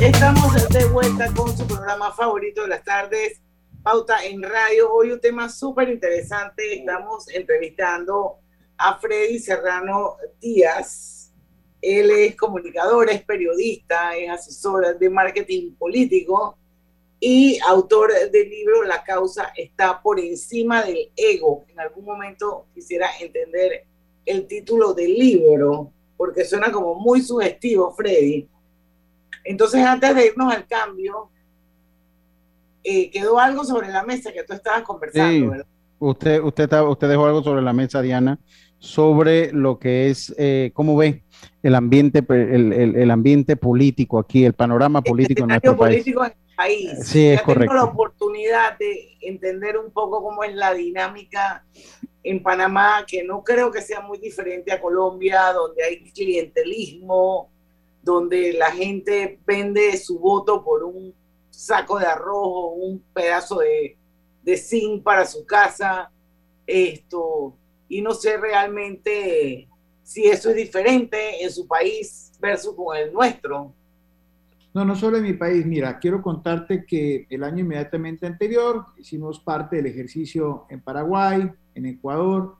[0.02, 3.40] Estamos de vuelta con su programa favorito de las tardes,
[3.82, 4.92] Pauta en Radio.
[4.92, 6.80] Hoy un tema súper interesante.
[6.80, 8.40] Estamos entrevistando
[8.76, 11.32] a Freddy Serrano Díaz.
[11.80, 16.58] Él es comunicador, es periodista, es asesor de marketing político
[17.20, 21.64] y autor del libro La causa está por encima del ego.
[21.68, 23.84] En algún momento quisiera entender
[24.24, 28.48] el título del libro, porque suena como muy sugestivo, Freddy
[29.44, 31.30] entonces, antes de irnos al cambio,
[32.84, 35.66] eh, quedó algo sobre la mesa que tú estabas conversando, ¿verdad?
[35.98, 38.38] Usted, usted, usted dejó algo sobre la mesa, Diana,
[38.78, 41.24] sobre lo que es, eh, ¿cómo ve
[41.62, 47.06] el ambiente, el, ambiente político aquí, el panorama político en nuestro político En el país.
[47.06, 47.72] Sí, es correcto.
[47.72, 51.64] Tengo la oportunidad de entender un poco cómo es la dinámica
[52.22, 57.50] en Panamá, que no creo que sea muy diferente a Colombia, donde hay clientelismo,
[58.02, 61.14] donde la gente vende su voto por un
[61.48, 63.96] saco de arroz o un pedazo de,
[64.42, 66.10] de zinc para su casa,
[66.66, 67.56] esto,
[67.88, 69.66] y no sé realmente
[70.02, 73.74] si eso es diferente en su país versus con el nuestro.
[74.72, 75.66] No, no solo en mi país.
[75.66, 81.86] Mira, quiero contarte que el año inmediatamente anterior hicimos parte del ejercicio en Paraguay, en
[81.86, 82.56] Ecuador,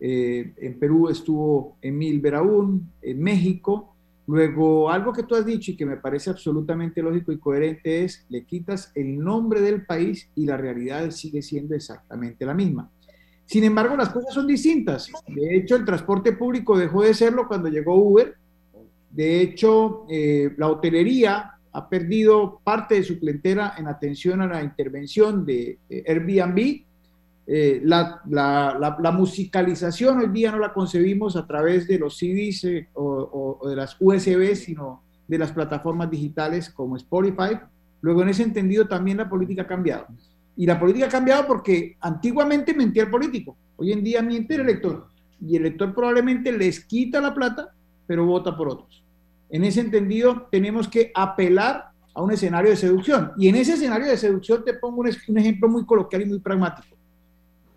[0.00, 3.96] eh, en Perú estuvo Emil Beraún, en México,
[4.28, 8.26] Luego, algo que tú has dicho y que me parece absolutamente lógico y coherente es,
[8.28, 12.90] le quitas el nombre del país y la realidad sigue siendo exactamente la misma.
[13.46, 15.10] Sin embargo, las cosas son distintas.
[15.26, 18.36] De hecho, el transporte público dejó de serlo cuando llegó Uber.
[19.10, 24.62] De hecho, eh, la hotelería ha perdido parte de su clientela en atención a la
[24.62, 26.88] intervención de Airbnb
[27.50, 33.66] eh, la, musicalización hoy día no la concebimos a través de los CDs eh, o,
[33.66, 37.58] de las USB, sino de las plataformas digitales como Spotify.
[38.02, 40.08] Luego, en ese entendido, también la política ha cambiado.
[40.58, 43.56] Y la política ha cambiado porque antiguamente mentía el político.
[43.76, 45.06] Hoy en día miente el elector.
[45.40, 47.72] Y el elector probablemente les quita la plata,
[48.08, 49.04] pero vota por otros.
[49.48, 53.30] En ese entendido, tenemos que apelar a un escenario de seducción.
[53.38, 56.98] Y en ese escenario de seducción te pongo un ejemplo muy coloquial y muy pragmático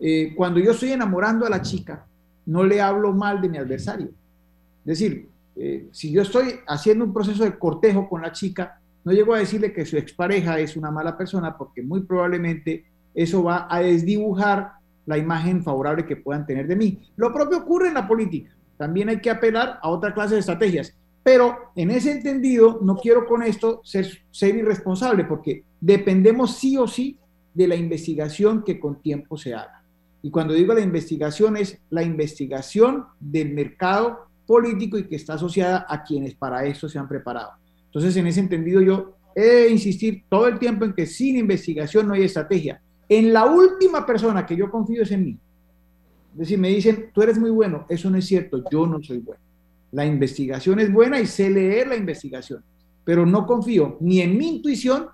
[0.03, 2.07] eh, cuando yo estoy enamorando a la chica,
[2.47, 4.07] no le hablo mal de mi adversario.
[4.07, 9.11] Es decir, eh, si yo estoy haciendo un proceso de cortejo con la chica, no
[9.11, 13.67] llego a decirle que su expareja es una mala persona porque muy probablemente eso va
[13.69, 14.73] a desdibujar
[15.05, 16.99] la imagen favorable que puedan tener de mí.
[17.15, 18.51] Lo propio ocurre en la política.
[18.81, 20.97] También hay que apelar a otra clase de estrategias.
[21.21, 24.07] Pero en ese entendido, no quiero con esto ser,
[24.41, 27.15] irresponsable porque dependemos sí o sí
[27.53, 29.83] de la investigación que con tiempo se haga.
[30.23, 35.85] Y cuando digo la investigación es la investigación del mercado político y que está asociada
[35.87, 37.51] a quienes para eso se han preparado.
[37.85, 42.07] Entonces, en ese entendido, yo he de insistir todo el tiempo en que sin investigación
[42.07, 42.81] no hay estrategia.
[43.07, 45.39] En la última persona que yo confío es en mí.
[46.33, 47.85] Decir, me dicen, tú eres muy bueno.
[47.89, 49.41] Eso no es cierto, yo no soy bueno.
[49.91, 52.63] La investigación es buena y sé leer la investigación,
[53.03, 55.07] pero no confío ni en mi intuición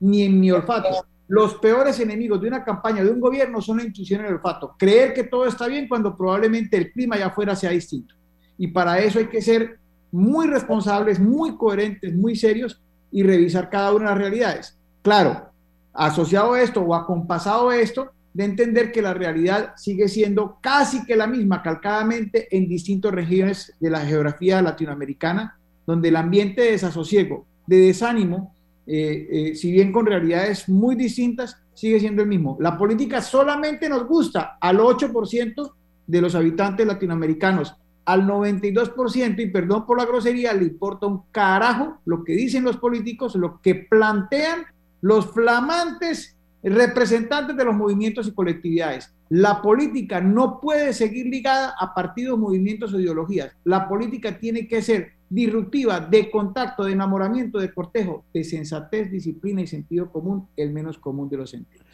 [0.00, 1.06] ni en mi olfato.
[1.28, 4.74] Los peores enemigos de una campaña, de un gobierno, son la intuición y el olfato.
[4.78, 8.14] Creer que todo está bien cuando probablemente el clima allá afuera sea distinto.
[8.58, 9.78] Y para eso hay que ser
[10.10, 14.78] muy responsables, muy coherentes, muy serios y revisar cada una de las realidades.
[15.02, 15.50] Claro,
[15.92, 21.04] asociado a esto o acompasado a esto, de entender que la realidad sigue siendo casi
[21.06, 25.56] que la misma, calcadamente en distintas regiones de la geografía latinoamericana,
[25.86, 28.52] donde el ambiente de desasosiego, de desánimo,
[28.86, 32.56] eh, eh, si bien con realidades muy distintas, sigue siendo el mismo.
[32.60, 35.72] La política solamente nos gusta al 8%
[36.06, 37.74] de los habitantes latinoamericanos.
[38.06, 42.76] al 92%, y perdón por la grosería, le importa un carajo lo que dicen los
[42.76, 44.66] políticos, lo que plantean
[45.00, 46.33] los flamantes
[46.70, 49.14] representantes de los movimientos y colectividades.
[49.28, 53.52] La política no puede seguir ligada a partidos, movimientos o ideologías.
[53.64, 59.60] La política tiene que ser disruptiva, de contacto, de enamoramiento, de cortejo, de sensatez, disciplina
[59.60, 61.86] y sentido común, el menos común de los sentidos.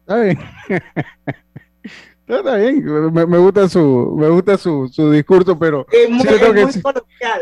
[0.00, 0.38] Está bien.
[2.28, 6.26] Está bien, me, gusta su, me gusta su, su discurso, pero es muy,
[6.82, 7.40] coloquial,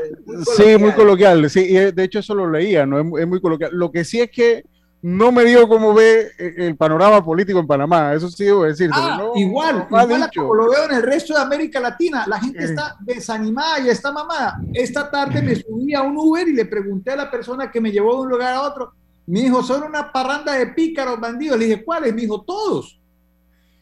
[0.58, 1.48] Sí, muy coloquial.
[1.48, 3.70] Sí, y de hecho eso lo leía, no es, es muy coloquial.
[3.72, 4.64] Lo que sí es que
[5.04, 8.88] no me dio cómo ve eh, el panorama político en Panamá, eso sí debo decir.
[8.90, 12.96] Ah, igual, igual como lo veo en el resto de América Latina, la gente está
[13.00, 14.58] desanimada y está mamada.
[14.72, 17.92] Esta tarde me subí a un Uber y le pregunté a la persona que me
[17.92, 18.94] llevó de un lugar a otro,
[19.26, 21.58] me dijo, son una parranda de pícaros bandidos.
[21.58, 22.14] Le dije, ¿cuáles?
[22.14, 22.98] Me dijo, todos.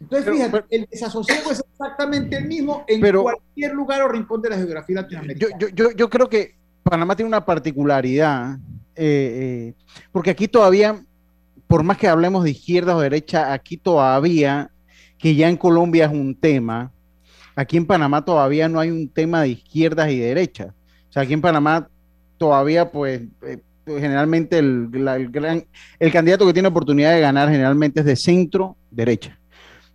[0.01, 4.57] Entonces, fíjate, el desasosiego es exactamente el mismo en cualquier lugar o rincón de la
[4.57, 5.57] geografía latinoamericana.
[5.57, 8.57] Yo, yo, yo creo que Panamá tiene una particularidad,
[8.97, 9.75] eh, eh,
[10.11, 11.01] porque aquí todavía
[11.73, 14.70] por más que hablemos de izquierda o derecha, aquí todavía,
[15.16, 16.93] que ya en Colombia es un tema,
[17.57, 20.75] aquí en Panamá todavía no hay un tema de izquierdas y derechas.
[21.09, 21.89] O sea, aquí en Panamá
[22.37, 24.89] todavía, pues, eh, generalmente el,
[25.31, 25.64] gran,
[25.99, 29.39] el candidato que tiene oportunidad de ganar generalmente es de centro derecha.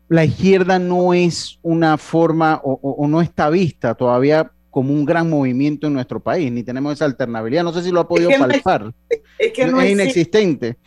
[0.10, 5.86] La izquierda no es una forma o, no está vista todavía como un gran movimiento
[5.86, 7.64] en nuestro país, ni tenemos esa alternabilidad.
[7.64, 8.92] No sé si lo ha podido palpar.
[9.38, 10.78] es, que no es inexistente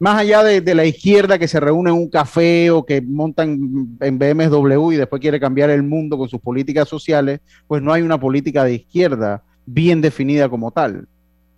[0.00, 4.18] más allá de, la izquierda que se reúne en un café o que montan en
[4.18, 8.18] BMW y después quiere cambiar el mundo con sus políticas sociales, pues no hay una
[8.18, 11.06] política de izquierda bien definida como tal.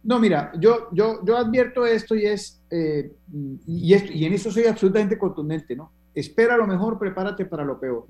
[0.03, 3.13] No, mira, yo, yo, yo advierto esto y es, eh,
[3.65, 5.93] y, y en eso soy absolutamente contundente, ¿no?
[6.13, 8.09] Espera lo mejor, prepárate para lo peor.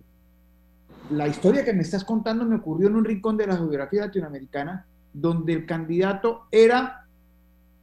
[1.11, 4.87] La historia que me estás contando me ocurrió en un rincón de la geografía latinoamericana,
[5.12, 7.07] donde el candidato era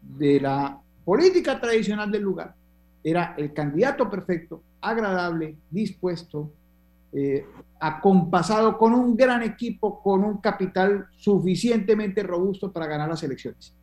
[0.01, 2.53] de la política tradicional del lugar.
[3.03, 6.51] Era el candidato perfecto, agradable, dispuesto,
[7.11, 7.43] eh,
[7.79, 13.73] acompasado con un gran equipo, con un capital suficientemente robusto para ganar las elecciones.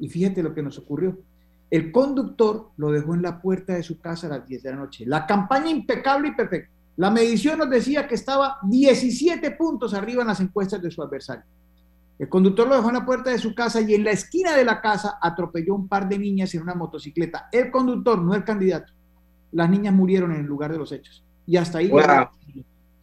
[0.00, 1.16] Y fíjate lo que nos ocurrió.
[1.70, 4.76] El conductor lo dejó en la puerta de su casa a las 10 de la
[4.76, 5.06] noche.
[5.06, 6.72] La campaña impecable y perfecta.
[6.96, 11.44] La medición nos decía que estaba 17 puntos arriba en las encuestas de su adversario.
[12.18, 14.64] El conductor lo dejó en la puerta de su casa y en la esquina de
[14.64, 17.48] la casa atropelló un par de niñas en una motocicleta.
[17.52, 18.92] El conductor, no el candidato.
[19.52, 21.22] Las niñas murieron en el lugar de los hechos.
[21.46, 22.00] Y hasta ahí, llegó,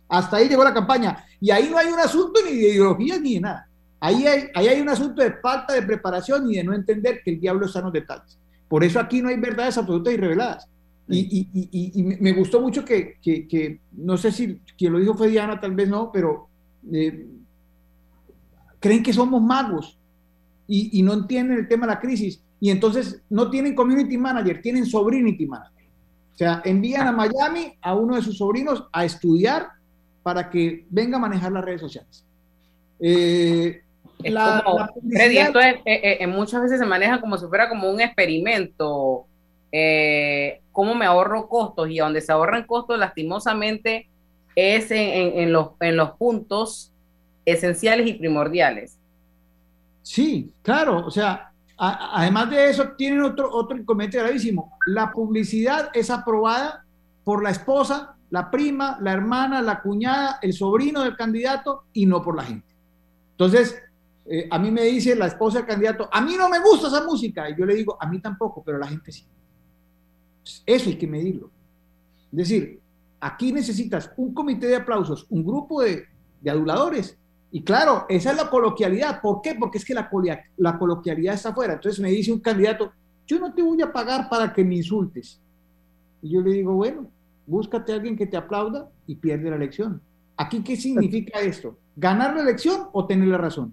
[0.10, 1.24] hasta ahí llegó la campaña.
[1.40, 3.68] Y ahí no hay un asunto ni de ideología ni de nada.
[4.00, 7.32] Ahí hay, ahí hay un asunto de falta de preparación y de no entender que
[7.32, 8.38] el diablo está en los detalles.
[8.68, 10.68] Por eso aquí no hay verdades absolutas y reveladas.
[11.08, 15.16] Y, y, y, me gustó mucho que, que, que, no sé si quien lo dijo
[15.16, 16.48] fue Diana, tal vez no, pero
[16.92, 17.28] eh,
[18.84, 19.98] creen que somos magos
[20.68, 22.44] y, no entienden el tema de la crisis.
[22.60, 25.86] Y entonces no tienen community manager, tienen sobrinity manager.
[26.34, 29.70] O sea, envían a Miami a uno de sus sobrinos a estudiar
[30.22, 32.26] para que venga a manejar las redes sociales.
[33.00, 33.84] Eh,
[34.22, 39.28] esto eh, eh, muchas veces se maneja como si fuera como un experimento.
[40.74, 41.90] ¿Cómo me ahorro costos?
[41.90, 44.10] Y donde se ahorran costos, lastimosamente,
[44.58, 46.93] es en, los, en los puntos
[47.46, 48.98] esenciales y primordiales.
[50.02, 54.78] Sí, claro, o sea, además de eso, tienen otro, otro inconveniente gravísimo.
[54.86, 56.86] La publicidad es aprobada
[57.24, 62.22] por la esposa, la prima, la hermana, la cuñada, el sobrino del candidato y no
[62.22, 62.68] por la gente.
[63.32, 63.82] Entonces,
[64.26, 67.04] eh, a mí me dice la esposa del candidato, a mí no me gusta esa
[67.06, 67.50] música.
[67.50, 69.26] Y yo le digo, a mí tampoco, pero la gente sí.
[70.66, 71.50] Eso hay que medirlo.
[72.32, 72.80] Es decir,
[73.22, 76.08] aquí necesitas un comité de aplausos, un grupo de
[76.46, 77.18] aduladores
[77.56, 79.22] y claro, esa es la coloquialidad.
[79.22, 79.54] ¿Por qué?
[79.54, 80.10] Porque es que la,
[80.58, 81.74] la coloquialidad está afuera.
[81.74, 82.92] Entonces me dice un candidato,
[83.28, 85.40] yo no te voy a pagar para que me insultes.
[86.24, 87.06] Y yo le digo, bueno,
[87.46, 90.02] búscate a alguien que te aplauda y pierde la elección.
[90.36, 91.78] ¿Aquí qué significa esto?
[91.96, 93.72] ¿Ganar la elección o tener la razón?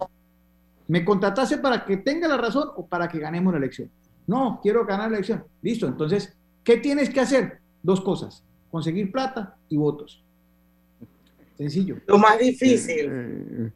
[0.86, 3.90] ¿Me contratase para que tenga la razón o para que ganemos la elección?
[4.26, 5.42] No, quiero ganar la elección.
[5.62, 7.60] Listo, entonces, ¿qué tienes que hacer?
[7.82, 10.22] Dos cosas, conseguir plata y votos.
[11.60, 11.96] Sencillo.
[12.06, 13.06] Lo más difícil.
[13.12, 13.70] Eh,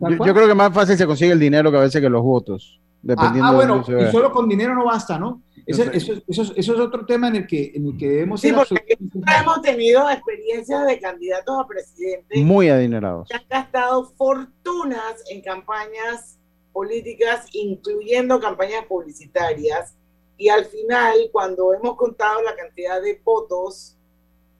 [0.00, 2.78] yo, creo que más fácil se consigue el dinero que a veces que los votos.
[3.00, 5.40] Dependiendo ah, bueno, y solo con dinero no basta, ¿no?
[5.64, 8.98] Eso, eso, eso, es otro tema en el que, en el que debemos sí, porque
[9.40, 16.38] hemos tenido experiencias de candidatos a presidente muy adinerados que han gastado fortunas en campañas
[16.72, 19.96] políticas, incluyendo campañas publicitarias,
[20.36, 23.96] y al final, cuando hemos contado la cantidad de votos,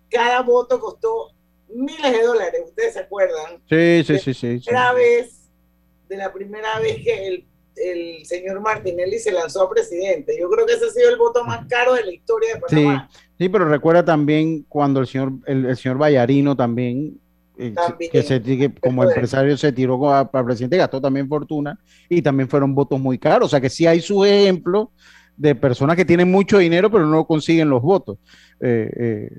[0.09, 1.33] cada voto costó
[1.75, 3.63] miles de dólares, ustedes se acuerdan.
[3.69, 4.59] Sí, sí, sí, sí.
[4.65, 5.51] Primera vez,
[6.09, 7.47] de la primera vez que el,
[7.77, 10.37] el, señor Martinelli se lanzó a presidente.
[10.39, 13.09] Yo creo que ese ha sido el voto más caro de la historia de Panamá.
[13.11, 17.21] Sí, sí pero recuerda también cuando el señor, el, el señor Vallarino también
[17.59, 17.75] eh,
[18.11, 22.75] que, se, que como empresario se tiró para presidente, gastó también fortuna y también fueron
[22.75, 23.47] votos muy caros.
[23.47, 24.91] O sea que sí hay su ejemplo
[25.37, 28.19] de personas que tienen mucho dinero pero no consiguen los votos.
[28.61, 29.39] Eh, eh,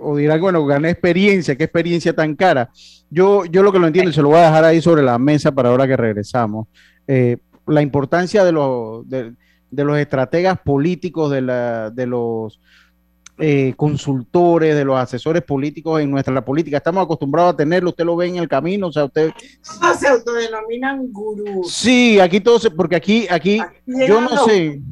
[0.00, 2.70] o dirán, bueno, gané experiencia, qué experiencia tan cara.
[3.10, 5.18] Yo, yo lo que lo entiendo y se lo voy a dejar ahí sobre la
[5.18, 6.66] mesa para ahora que regresamos.
[7.66, 9.34] la importancia de los, de,
[9.70, 12.60] de los estrategas políticos, de, la, de los
[13.42, 16.76] eh, consultores, de los asesores políticos en nuestra política.
[16.76, 19.32] Estamos acostumbrados a tenerlo, usted lo ve en el camino, o sea, usted...
[19.98, 21.72] se autodenominan gurús.
[21.72, 24.82] Sí, aquí todos, porque aquí, aquí, yo no sé...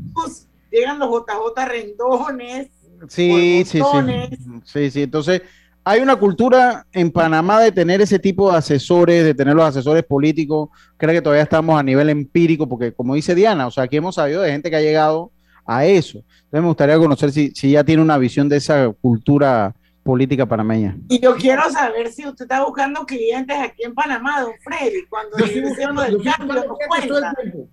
[0.71, 2.69] llegan los JJ rendones.
[3.09, 4.39] Sí, sí, sí.
[4.65, 5.43] Sí, sí, entonces
[5.85, 10.05] hay una cultura en Panamá de tener ese tipo de asesores, de tener los asesores
[10.05, 10.69] políticos.
[10.97, 14.17] Creo que todavía estamos a nivel empírico, porque como dice Diana, o sea, aquí hemos
[14.17, 15.31] sabido de gente que ha llegado
[15.65, 16.19] a eso.
[16.19, 20.97] Entonces me gustaría conocer si, si ya tiene una visión de esa cultura política panameña.
[21.09, 25.37] Y yo quiero saber si usted está buscando clientes aquí en Panamá, don Freddy, cuando
[25.39, 27.69] lo del cambio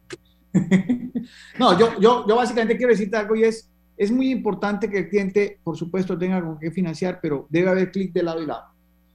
[1.59, 5.09] No, yo, yo, yo básicamente quiero decirte algo y es, es muy importante que el
[5.09, 8.63] cliente, por supuesto, tenga con qué financiar, pero debe haber clic de lado y lado.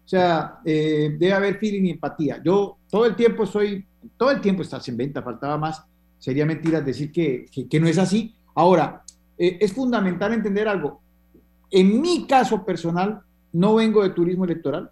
[0.04, 2.40] O sea, eh, debe haber feeling y empatía.
[2.42, 3.84] Yo todo el tiempo soy,
[4.16, 5.84] todo el tiempo estás en venta, faltaba más.
[6.18, 9.02] Sería mentira decir que, que, que no es así, Ahora,
[9.38, 11.00] eh, es fundamental entender algo.
[11.70, 13.22] En mi caso personal,
[13.52, 14.90] no vengo de turismo electoral.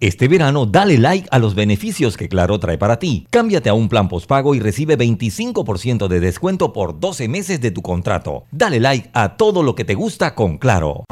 [0.00, 3.26] Este verano, dale like a los beneficios que Claro trae para ti.
[3.30, 7.82] Cámbiate a un plan postpago y recibe 25% de descuento por 12 meses de tu
[7.82, 8.44] contrato.
[8.50, 11.04] Dale like a todo lo que te gusta con Claro.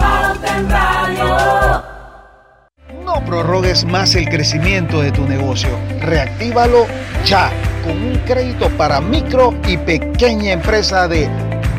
[3.04, 5.70] No prorrogues más el crecimiento de tu negocio.
[6.00, 6.86] Reactívalo
[7.24, 7.50] ya
[7.84, 11.28] con un crédito para micro y pequeña empresa de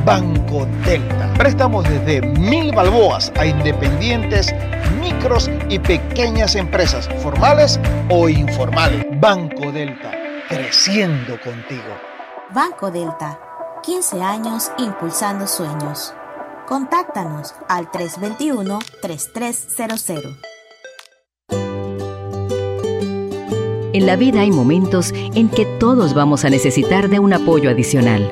[0.06, 1.34] Banco Delta.
[1.38, 4.54] Préstamos desde mil balboas a independientes,
[5.00, 7.80] micros y pequeñas empresas, formales
[8.10, 9.06] o informales.
[9.20, 10.12] Banco Delta,
[10.50, 11.96] creciendo contigo.
[12.54, 13.40] Banco Delta,
[13.84, 16.14] 15 años impulsando sueños.
[16.68, 20.38] Contáctanos al 321-3300.
[23.94, 28.32] En la vida hay momentos en que todos vamos a necesitar de un apoyo adicional.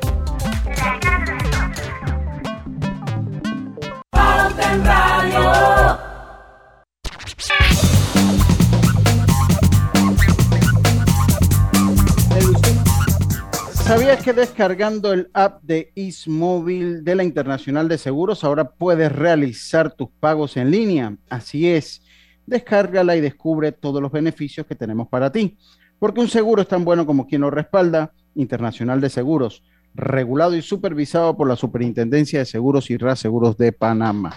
[13.91, 19.91] ¿Sabías que descargando el app de Ismóvil de la Internacional de Seguros ahora puedes realizar
[19.91, 21.17] tus pagos en línea?
[21.29, 22.01] Así es,
[22.45, 25.57] descárgala y descubre todos los beneficios que tenemos para ti.
[25.99, 29.61] Porque un seguro es tan bueno como quien lo respalda, Internacional de Seguros,
[29.93, 34.33] regulado y supervisado por la Superintendencia de Seguros y Reaseguros de Panamá.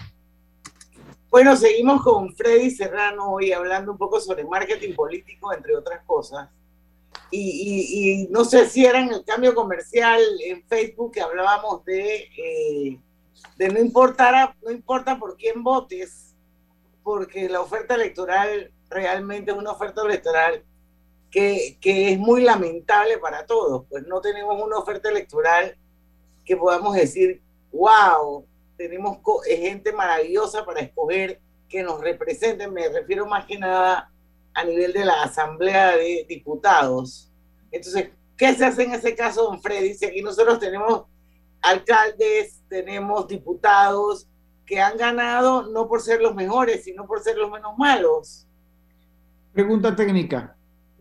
[1.29, 6.49] Bueno, seguimos con Freddy Serrano hoy hablando un poco sobre marketing político, entre otras cosas.
[7.31, 12.99] Y, no sé si era en el cambio comercial en Facebook que hablábamos de, eh,
[13.57, 16.35] de no, importar, no importa por quién votes,
[17.03, 20.63] porque la oferta electoral realmente es una oferta electoral
[21.29, 23.85] que, que es muy lamentable para todos.
[23.89, 25.77] Pues no tenemos una oferta electoral
[26.45, 27.41] que podamos decir,
[27.71, 28.45] wow,
[28.77, 34.11] tenemos gente maravillosa para escoger que nos representen, me refiero más que nada
[34.55, 37.31] a nivel de la Asamblea de Diputados.
[37.71, 39.93] Entonces, ¿qué se hace en ese caso, don Freddy?
[39.93, 41.03] Si aquí nosotros tenemos
[41.61, 44.27] alcaldes, tenemos diputados
[44.65, 48.47] que han ganado no por ser los mejores, sino por ser los menos malos.
[49.53, 50.55] Pregunta técnica,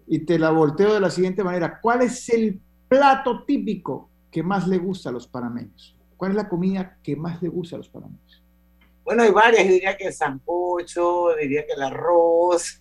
[0.07, 1.81] y te la volteo de la siguiente manera.
[1.81, 5.97] ¿Cuál es el plato típico que más le gusta a los panameños?
[6.17, 8.43] ¿Cuál es la comida que más le gusta a los panameños?
[9.05, 12.81] Bueno, hay varias, diría que el sancocho, diría que el arroz.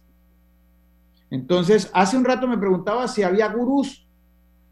[1.33, 4.05] Entonces, hace un rato me preguntaba si había gurús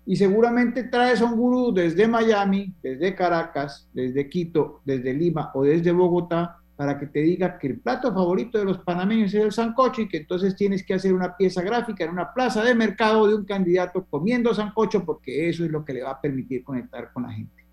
[0.06, 5.64] y seguramente traes a un gurú desde Miami, desde Caracas, desde Quito, desde Lima o
[5.64, 9.52] desde Bogotá para que te diga que el plato favorito de los panameños es el
[9.52, 13.28] sancocho y que entonces tienes que hacer una pieza gráfica en una plaza de mercado
[13.28, 17.12] de un candidato comiendo sancocho porque eso es lo que le va a permitir conectar
[17.12, 17.66] con la gente.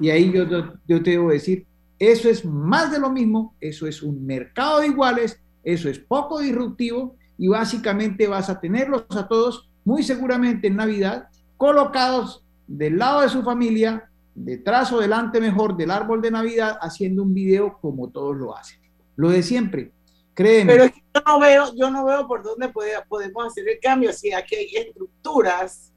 [0.00, 0.46] Y ahí yo,
[0.88, 1.64] yo te debo decir,
[1.96, 6.40] eso es más de lo mismo, eso es un mercado de iguales, eso es poco
[6.40, 13.20] disruptivo y básicamente vas a tenerlos a todos muy seguramente en Navidad colocados del lado
[13.20, 18.08] de su familia, detrás o delante mejor del árbol de Navidad, haciendo un video como
[18.10, 18.80] todos lo hacen.
[19.16, 19.92] Lo de siempre,
[20.34, 20.72] créeme.
[20.72, 24.54] Pero yo no veo, yo no veo por dónde podemos hacer el cambio, si aquí
[24.54, 25.92] hay estructuras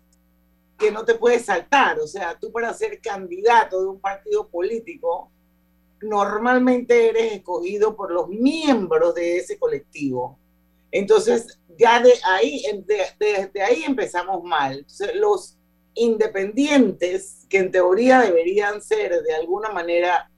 [0.78, 2.00] que no te puedes saltar.
[2.00, 5.32] O sea, tú para ser candidato de un partido político,
[6.02, 10.38] normalmente eres escogido por los miembros de ese colectivo.
[10.96, 14.86] Entonces, ya de ahí, de, ahí empezamos mal.
[15.16, 15.58] los
[15.94, 20.32] independientes, que en teoría deberían ser de alguna manera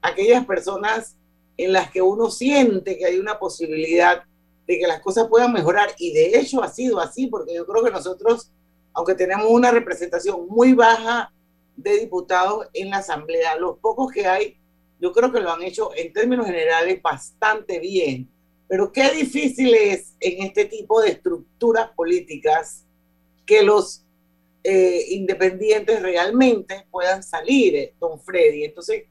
[0.00, 1.16] aquellas personas
[1.58, 4.24] en las que uno siente que hay una posibilidad
[4.66, 7.84] de que las cosas puedan mejorar, y de hecho ha sido así, porque yo creo
[7.84, 8.50] que nosotros
[8.94, 11.30] aunque tenemos una representación muy baja
[11.76, 14.56] de diputados en la Asamblea, los pocos que hay,
[14.98, 18.30] yo creo que lo han hecho en términos generales bastante bien.
[18.70, 22.86] Pero qué difícil es en este tipo de estructuras políticas
[23.44, 24.06] que los
[24.64, 28.64] eh, independientes realmente puedan salir, eh, don Freddy.
[28.64, 29.04] Entonces,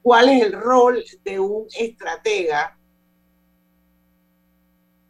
[0.00, 2.78] ¿cuál es el rol de un estratega?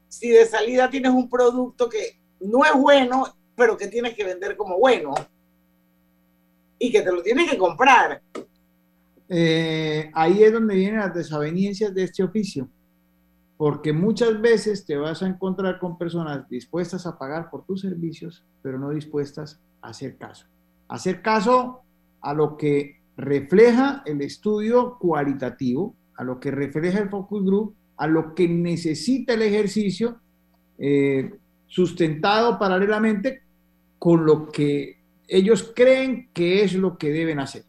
[0.08, 4.56] Si de salida tienes un producto que no es bueno pero que tienes que vender
[4.56, 5.14] como bueno
[6.78, 8.22] y que te lo tienes que comprar.
[9.28, 12.68] Eh, ahí es donde vienen las desavenencias de este oficio,
[13.56, 18.44] porque muchas veces te vas a encontrar con personas dispuestas a pagar por tus servicios,
[18.62, 20.46] pero no dispuestas a hacer caso.
[20.88, 21.80] Hacer caso
[22.20, 28.06] a lo que refleja el estudio cualitativo, a lo que refleja el focus group, a
[28.06, 30.20] lo que necesita el ejercicio,
[30.78, 31.34] eh,
[31.66, 33.42] sustentado paralelamente
[33.98, 37.64] con lo que ellos creen que es lo que deben hacer.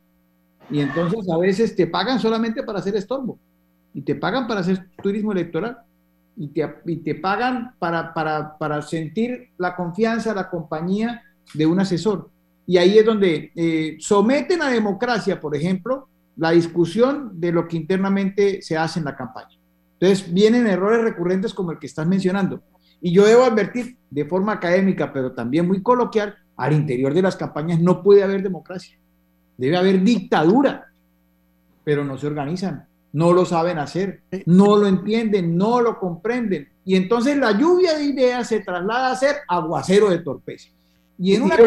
[0.70, 3.40] Y entonces a veces te pagan solamente para hacer estorbo
[3.98, 5.80] y te pagan para hacer turismo electoral
[6.36, 11.24] y te, y te pagan para, para, para, sentir la confianza, la compañía
[11.56, 12.30] de un asesor.
[12.68, 17.78] Y ahí es donde eh, someten a democracia, por ejemplo, la discusión de lo que
[17.78, 19.58] internamente se hace en la campaña.
[20.00, 22.62] Entonces vienen errores recurrentes como el que estás mencionando.
[23.02, 27.36] Y yo debo advertir de forma académica, pero también muy coloquial, al interior de las
[27.36, 28.96] campañas no puede haber democracia.
[29.58, 30.86] Debe haber dictadura,
[31.84, 32.86] pero no se organizan,
[33.18, 36.70] no lo saben hacer, no lo entienden, no lo comprenden.
[36.86, 40.70] Y entonces la lluvia de ideas se traslada a ser aguacero de torpeza.
[41.18, 41.58] Y en una...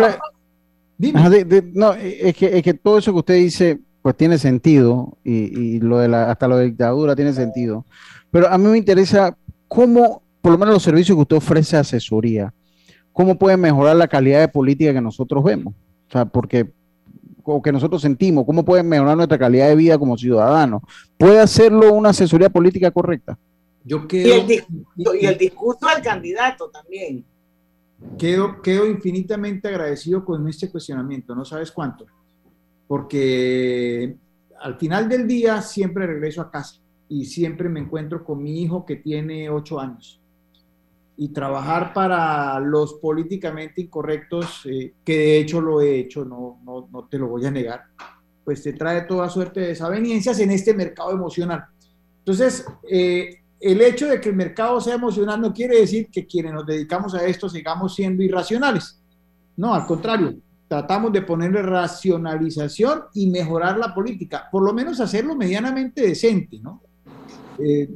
[1.75, 5.81] no, es que, es que todo eso que usted dice, pues tiene sentido, y, y
[5.81, 7.85] lo de la, hasta lo de dictadura tiene sentido.
[8.31, 9.37] Pero a mí me interesa
[9.67, 12.55] cómo por lo menos los servicios que usted ofrece asesoría,
[13.13, 15.75] ¿cómo puede mejorar la calidad de política que nosotros vemos?
[16.09, 16.71] O sea, porque
[17.45, 20.83] o que nosotros sentimos, ¿cómo puede mejorar nuestra calidad de vida como ciudadanos?
[21.17, 23.39] ¿Puede hacerlo una asesoría política correcta?
[23.85, 27.25] Yo y, el discurso, y el discurso del candidato también.
[28.19, 32.07] Quedo, quedo infinitamente agradecido con este cuestionamiento, no sabes cuánto,
[32.87, 34.17] porque
[34.59, 38.87] al final del día siempre regreso a casa y siempre me encuentro con mi hijo
[38.87, 40.20] que tiene ocho años
[41.21, 46.89] y trabajar para los políticamente incorrectos, eh, que de hecho lo he hecho, no, no,
[46.91, 47.83] no, te lo voy a negar,
[48.43, 51.67] pues te trae toda suerte de desavenencias en este mercado emocional.
[52.21, 56.55] Entonces, eh, el hecho de que el mercado sea emocional no quiere decir que quienes
[56.55, 58.99] nos dedicamos a esto sigamos siendo irracionales.
[59.59, 60.37] No, al contrario,
[60.69, 66.81] tratamos de ponerle racionalización y mejorar la política, por lo menos hacerlo medianamente decente, ¿no?
[67.59, 67.91] Eh,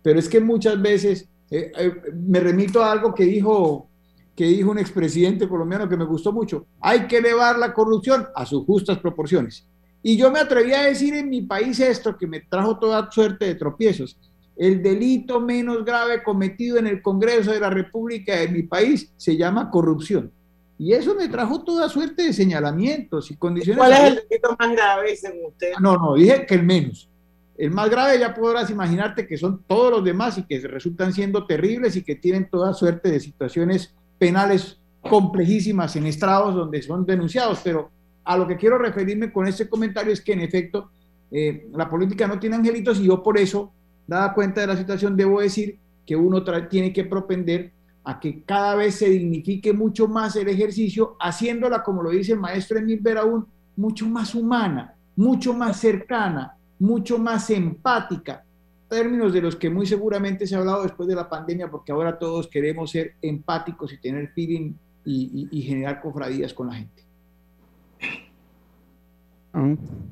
[0.00, 3.88] pero es que muchas veces eh, me remito a algo que dijo
[4.34, 8.44] que dijo un expresidente colombiano que me gustó mucho, hay que elevar la corrupción a
[8.44, 9.66] sus justas proporciones.
[10.02, 13.46] Y yo me atreví a decir en mi país esto, que me trajo toda suerte
[13.46, 14.18] de tropiezos.
[14.56, 19.36] El delito menos grave cometido en el Congreso de la República de mi país se
[19.36, 20.30] llama corrupción.
[20.78, 23.78] Y eso me trajo toda suerte de señalamientos y condiciones.
[23.78, 25.72] ¿Cuál es el delito más grave, según usted?
[25.80, 27.08] No, no, dije que el menos.
[27.56, 31.46] El más grave ya podrás imaginarte que son todos los demás y que resultan siendo
[31.46, 37.60] terribles y que tienen toda suerte de situaciones penales complejísimas en estrados donde son denunciados,
[37.62, 37.90] pero
[38.24, 40.90] a lo que quiero referirme con este comentario es que en efecto
[41.30, 43.72] eh, la política no tiene angelitos y yo por eso,
[44.06, 47.72] dada cuenta de la situación, debo decir que uno tiene que propender
[48.04, 52.40] a que cada vez se dignifique mucho más el ejercicio, haciéndola, como lo dice el
[52.40, 53.46] maestro Emil Beraún,
[53.76, 58.44] mucho más humana, mucho más cercana, mucho más empática,
[58.88, 62.18] términos de los que muy seguramente se ha hablado después de la pandemia, porque ahora
[62.18, 67.02] todos queremos ser empáticos y tener feeling y, generar cofradías con la gente.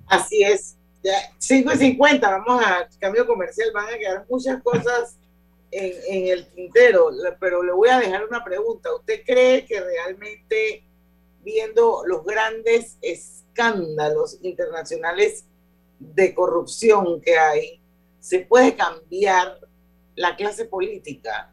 [0.07, 0.77] Así es.
[1.03, 5.19] Ya, 5 y 50, vamos a cambio comercial, van a quedar muchas cosas
[5.73, 7.11] en, en, el tintero,
[7.41, 8.95] pero le voy a dejar una pregunta.
[8.95, 10.85] ¿Usted cree que realmente,
[11.43, 15.47] viendo los grandes escándalos internacionales
[16.15, 17.83] de corrupción que hay,
[18.19, 19.59] se puede cambiar
[20.15, 21.53] la clase política.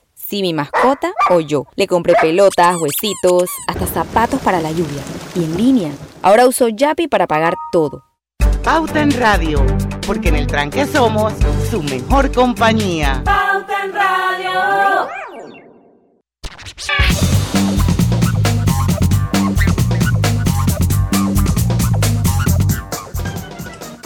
[0.31, 1.65] si mi mascota o yo.
[1.75, 5.03] Le compré pelotas, huesitos, hasta zapatos para la lluvia.
[5.35, 5.91] Y en línea.
[6.21, 8.05] Ahora uso Yapi para pagar todo.
[8.63, 9.61] Pauta en Radio,
[10.07, 11.33] porque en el tranque somos
[11.69, 13.21] su mejor compañía.
[13.25, 15.09] Pauta en Radio.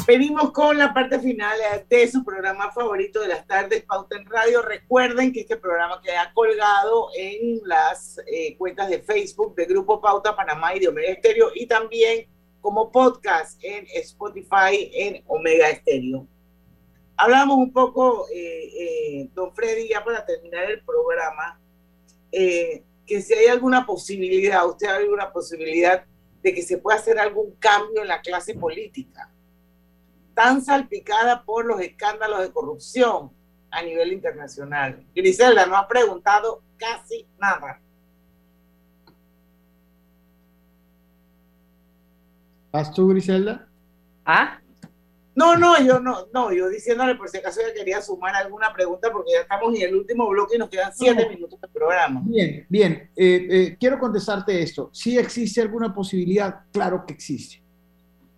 [0.07, 1.57] Venimos con la parte final
[1.89, 4.61] de su programa favorito de las tardes, Pauta en Radio.
[4.61, 10.35] Recuerden que este programa queda colgado en las eh, cuentas de Facebook de Grupo Pauta
[10.35, 12.27] Panamá y de Omega Estéreo y también
[12.61, 16.27] como podcast en Spotify en Omega Estéreo.
[17.17, 21.59] Hablamos un poco, eh, eh, don Freddy, ya para terminar el programa,
[22.31, 26.05] que si hay alguna posibilidad, usted hay alguna posibilidad
[26.43, 29.31] de que se pueda hacer algún cambio en la clase política
[30.35, 33.31] tan salpicada por los escándalos de corrupción
[33.71, 35.03] a nivel internacional.
[35.15, 37.81] Griselda no ha preguntado casi nada.
[42.71, 43.67] ¿Vas tú, Griselda?
[44.25, 44.59] ¿Ah?
[45.33, 49.11] No, no, yo no, no, yo diciéndole por si acaso ya quería sumar alguna pregunta
[49.11, 52.21] porque ya estamos en el último bloque y nos quedan siete minutos de programa.
[52.23, 53.11] Bien, bien.
[53.15, 54.89] Eh, eh, quiero contestarte esto.
[54.93, 57.64] Si existe alguna posibilidad, claro que existe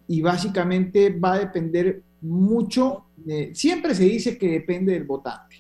[0.08, 3.06] y básicamente va a depender mucho,
[3.54, 5.58] siempre se dice que depende del votante.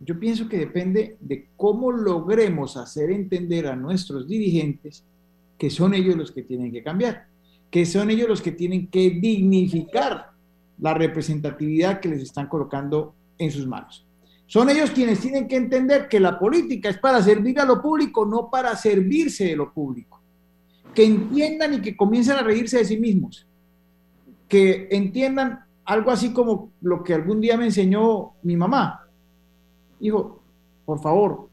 [0.00, 5.04] Yo pienso que depende de cómo logremos hacer entender a nuestros dirigentes
[5.56, 7.26] que son ellos los que tienen que cambiar,
[7.70, 10.30] que son ellos los que tienen que dignificar
[10.78, 14.04] la representatividad que les están colocando en sus manos.
[14.46, 18.26] Son ellos quienes tienen que entender que la política es para servir a lo público,
[18.26, 20.20] no para servirse de lo público.
[20.94, 23.46] Que entiendan y que comiencen a reírse de sí mismos.
[24.48, 29.06] Que entiendan algo así como lo que algún día me enseñó mi mamá.
[30.00, 30.42] Dijo,
[30.84, 31.48] por favor,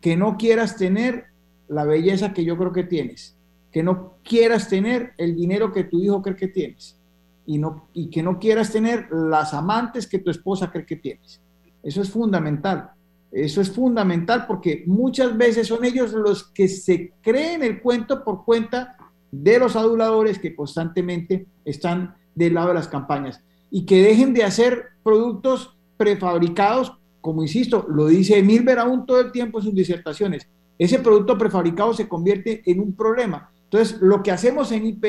[0.00, 1.26] que no quieras tener
[1.68, 3.36] la belleza que yo creo que tienes,
[3.72, 6.98] que no quieras tener el dinero que tu hijo cree que tienes
[7.46, 11.40] y, no, y que no quieras tener las amantes que tu esposa cree que tienes.
[11.82, 12.90] Eso es fundamental.
[13.30, 18.44] Eso es fundamental porque muchas veces son ellos los que se creen el cuento por
[18.44, 18.96] cuenta
[19.42, 24.44] de los aduladores que constantemente están del lado de las campañas y que dejen de
[24.44, 30.46] hacer productos prefabricados, como insisto, lo dice Emil Beraún todo el tiempo en sus disertaciones.
[30.78, 33.50] Ese producto prefabricado se convierte en un problema.
[33.64, 35.04] Entonces, lo que hacemos en IP,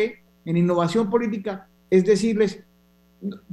[0.46, 2.64] en innovación política, es decirles,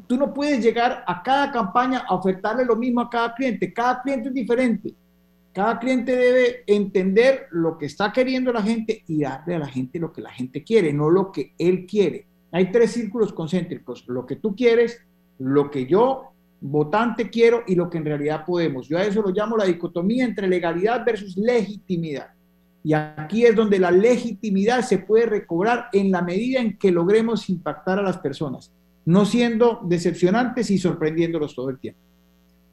[0.07, 3.73] tú no puedes llegar a cada campaña a ofertarle lo mismo a cada cliente.
[3.73, 4.95] Cada cliente es diferente.
[5.53, 9.99] Cada cliente debe entender lo que está queriendo la gente y darle a la gente
[9.99, 12.27] lo que la gente quiere, no lo que él quiere.
[12.53, 15.01] Hay tres círculos concéntricos, lo que tú quieres,
[15.39, 18.89] lo que yo, votante, quiero y lo que en realidad podemos.
[18.89, 22.29] Yo a eso lo llamo la dicotomía entre legalidad versus legitimidad.
[22.85, 27.49] Y aquí es donde la legitimidad se puede recobrar en la medida en que logremos
[27.51, 28.73] impactar a las personas,
[29.05, 32.01] no siendo decepcionantes y sorprendiéndolos todo el tiempo.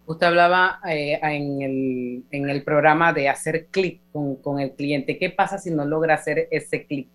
[0.09, 5.17] Usted hablaba eh, en, el, en, el, programa de hacer clic con, con el cliente.
[5.17, 7.07] ¿Qué pasa si no logra hacer ese clic?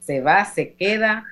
[0.00, 1.24] ¿Se va, se queda?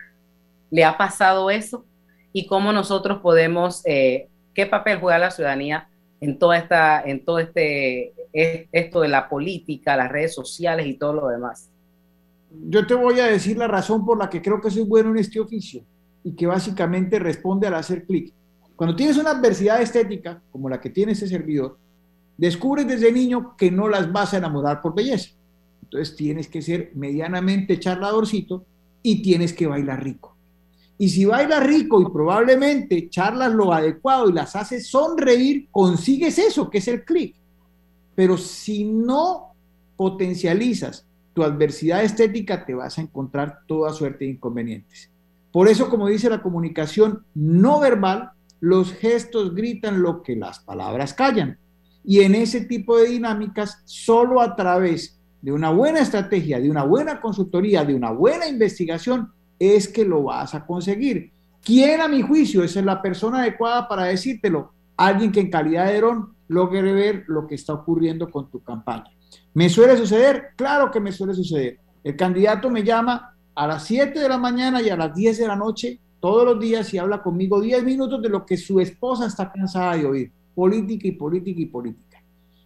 [0.70, 1.84] le ha pasado eso
[2.32, 5.88] y cómo nosotros podemos, eh, qué papel juega la ciudadanía
[6.20, 11.14] en toda esta, en todo este, esto de la política, las redes sociales y todo
[11.14, 11.70] lo demás.
[12.68, 15.18] Yo te voy a decir la razón por la que creo que soy bueno en
[15.18, 15.82] este oficio
[16.22, 18.32] y que básicamente responde al hacer clic.
[18.76, 21.78] Cuando tienes una adversidad estética, como la que tiene ese servidor,
[22.36, 25.30] descubres desde niño que no las vas a enamorar por belleza.
[25.82, 28.64] Entonces tienes que ser medianamente charladorcito
[29.02, 30.36] y tienes que bailar rico.
[30.98, 36.70] Y si bailas rico y probablemente charlas lo adecuado y las haces sonreír, consigues eso,
[36.70, 37.34] que es el clic.
[38.14, 39.52] Pero si no
[39.96, 45.10] potencializas tu adversidad estética, te vas a encontrar toda suerte de inconvenientes.
[45.52, 51.14] Por eso, como dice la comunicación no verbal, los gestos gritan lo que las palabras
[51.14, 51.58] callan.
[52.04, 56.84] Y en ese tipo de dinámicas, solo a través de una buena estrategia, de una
[56.84, 61.32] buena consultoría, de una buena investigación, es que lo vas a conseguir.
[61.62, 64.72] ¿Quién a mi juicio es la persona adecuada para decírtelo?
[64.96, 69.10] Alguien que en calidad de dron logre ver lo que está ocurriendo con tu campaña.
[69.54, 70.50] ¿Me suele suceder?
[70.56, 71.80] Claro que me suele suceder.
[72.04, 75.48] El candidato me llama a las 7 de la mañana y a las 10 de
[75.48, 79.26] la noche todos los días y habla conmigo 10 minutos de lo que su esposa
[79.26, 80.32] está cansada de oír.
[80.56, 82.20] Política y política y política.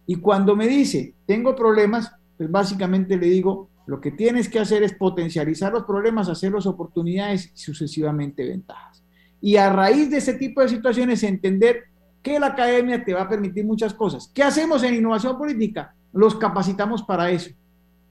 [0.07, 4.81] Y cuando me dice, tengo problemas, pues básicamente le digo, lo que tienes que hacer
[4.81, 9.03] es potencializar los problemas, hacerlos oportunidades y sucesivamente ventajas.
[9.39, 11.83] Y a raíz de ese tipo de situaciones, entender
[12.23, 14.31] que la academia te va a permitir muchas cosas.
[14.33, 15.93] ¿Qué hacemos en innovación política?
[16.13, 17.51] Los capacitamos para eso,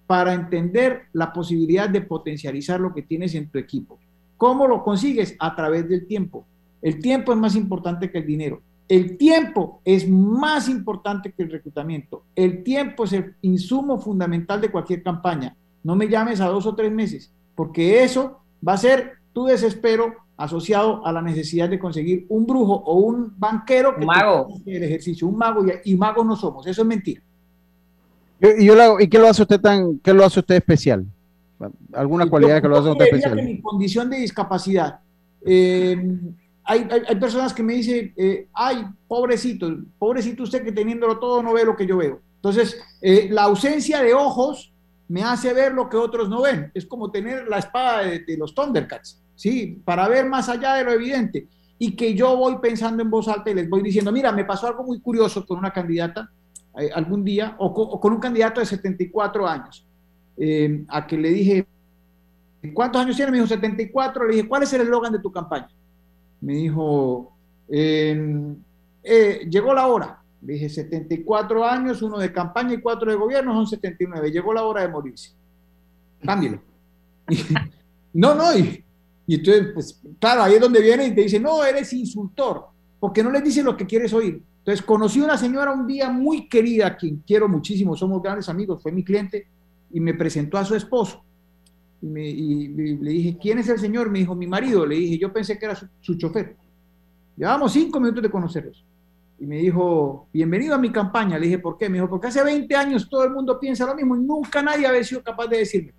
[0.06, 3.98] para entender la posibilidad de potencializar lo que tienes en tu equipo.
[4.40, 5.36] ¿Cómo lo consigues?
[5.38, 6.46] A través del tiempo.
[6.80, 8.62] El tiempo es más importante que el dinero.
[8.88, 12.22] El tiempo es más importante que el reclutamiento.
[12.34, 15.54] El tiempo es el insumo fundamental de cualquier campaña.
[15.84, 20.14] No me llames a dos o tres meses, porque eso va a ser tu desespero
[20.38, 24.48] asociado a la necesidad de conseguir un brujo o un banquero que un mago.
[24.64, 27.20] el ejercicio, un mago y, magos no somos, eso es mentira.
[28.40, 31.04] ¿Y, yo ¿Y qué lo hace usted tan, qué lo hace usted especial?
[31.92, 33.38] ¿Alguna cualidad que lo hace usted especial?
[33.38, 35.00] En mi condición de discapacidad,
[35.44, 35.96] eh,
[36.64, 41.52] hay, hay, personas que me dicen, eh, ay, pobrecito, pobrecito usted que teniéndolo todo no
[41.52, 42.20] ve lo que yo veo.
[42.36, 44.72] Entonces, eh, la ausencia de ojos
[45.08, 46.70] me hace ver lo que otros no ven.
[46.72, 49.82] Es como tener la espada de, los Thundercats, ¿sí?
[49.84, 51.48] Para ver más allá de lo evidente.
[51.78, 54.68] Y que yo voy pensando en voz alta y les voy diciendo, mira, me pasó
[54.68, 56.30] algo muy curioso con una candidata
[56.78, 59.84] eh, algún día, o con, un candidato de 74 años,
[60.42, 61.66] eh, a que le dije,
[62.72, 63.30] ¿cuántos años tiene?
[63.30, 64.26] Me dijo 74.
[64.26, 65.68] Le dije, ¿cuál es el eslogan de tu campaña?
[66.40, 67.36] Me dijo,
[67.68, 68.46] eh,
[69.50, 70.22] llegó la hora.
[70.40, 74.32] Dije, 74 años, uno de campaña y cuatro de gobierno, son 79.
[74.32, 75.32] Llegó la hora de morirse.
[76.24, 76.62] Cámbielo.
[78.14, 78.82] no, no, y,
[79.26, 82.68] Y entonces, pues, claro, ahí es donde viene y te dice, no, eres insultor,
[82.98, 84.42] porque no les dice lo que quieres oír.
[84.58, 88.48] Entonces, conocí a una señora un día muy querida, a quien quiero muchísimo, somos grandes
[88.48, 89.46] amigos, fue mi cliente,
[89.92, 91.24] y me presentó a su esposo.
[92.02, 94.10] Y, me, y le dije, ¿quién es el señor?
[94.10, 94.86] Me dijo, mi marido.
[94.86, 96.56] Le dije, yo pensé que era su, su chofer.
[97.36, 98.84] Llevábamos cinco minutos de conocerlos.
[99.38, 101.38] Y me dijo, bienvenido a mi campaña.
[101.38, 101.88] Le dije, ¿por qué?
[101.88, 104.86] Me dijo, porque hace 20 años todo el mundo piensa lo mismo y nunca nadie
[104.86, 105.94] había sido capaz de decirme.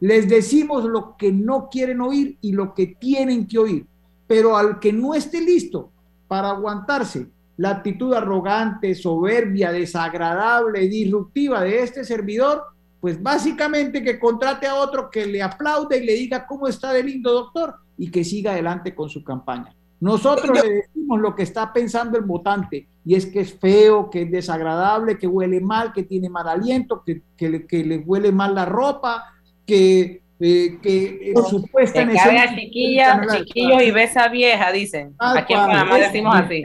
[0.00, 3.86] Les decimos lo que no quieren oír y lo que tienen que oír.
[4.26, 5.90] Pero al que no esté listo
[6.26, 7.28] para aguantarse
[7.58, 12.62] la actitud arrogante, soberbia, desagradable, disruptiva de este servidor,
[13.00, 17.02] pues básicamente que contrate a otro que le aplaude y le diga cómo está de
[17.02, 19.74] lindo doctor y que siga adelante con su campaña.
[20.00, 24.22] Nosotros le decimos lo que está pensando el votante y es que es feo, que
[24.22, 28.30] es desagradable, que huele mal, que tiene mal aliento, que, que, le, que le huele
[28.30, 29.24] mal la ropa,
[29.64, 35.14] que, eh, que eh, supuesta cabe a chiquilla, chiquillos y besa vieja, dicen.
[35.18, 36.62] Aquí en Panamá decimos así.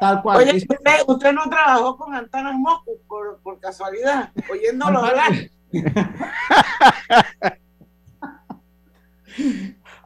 [0.00, 0.38] Tal cual.
[0.38, 5.32] Oye, usted, usted no trabajó con Antanas Mosco por, por casualidad, oyéndolo hablar.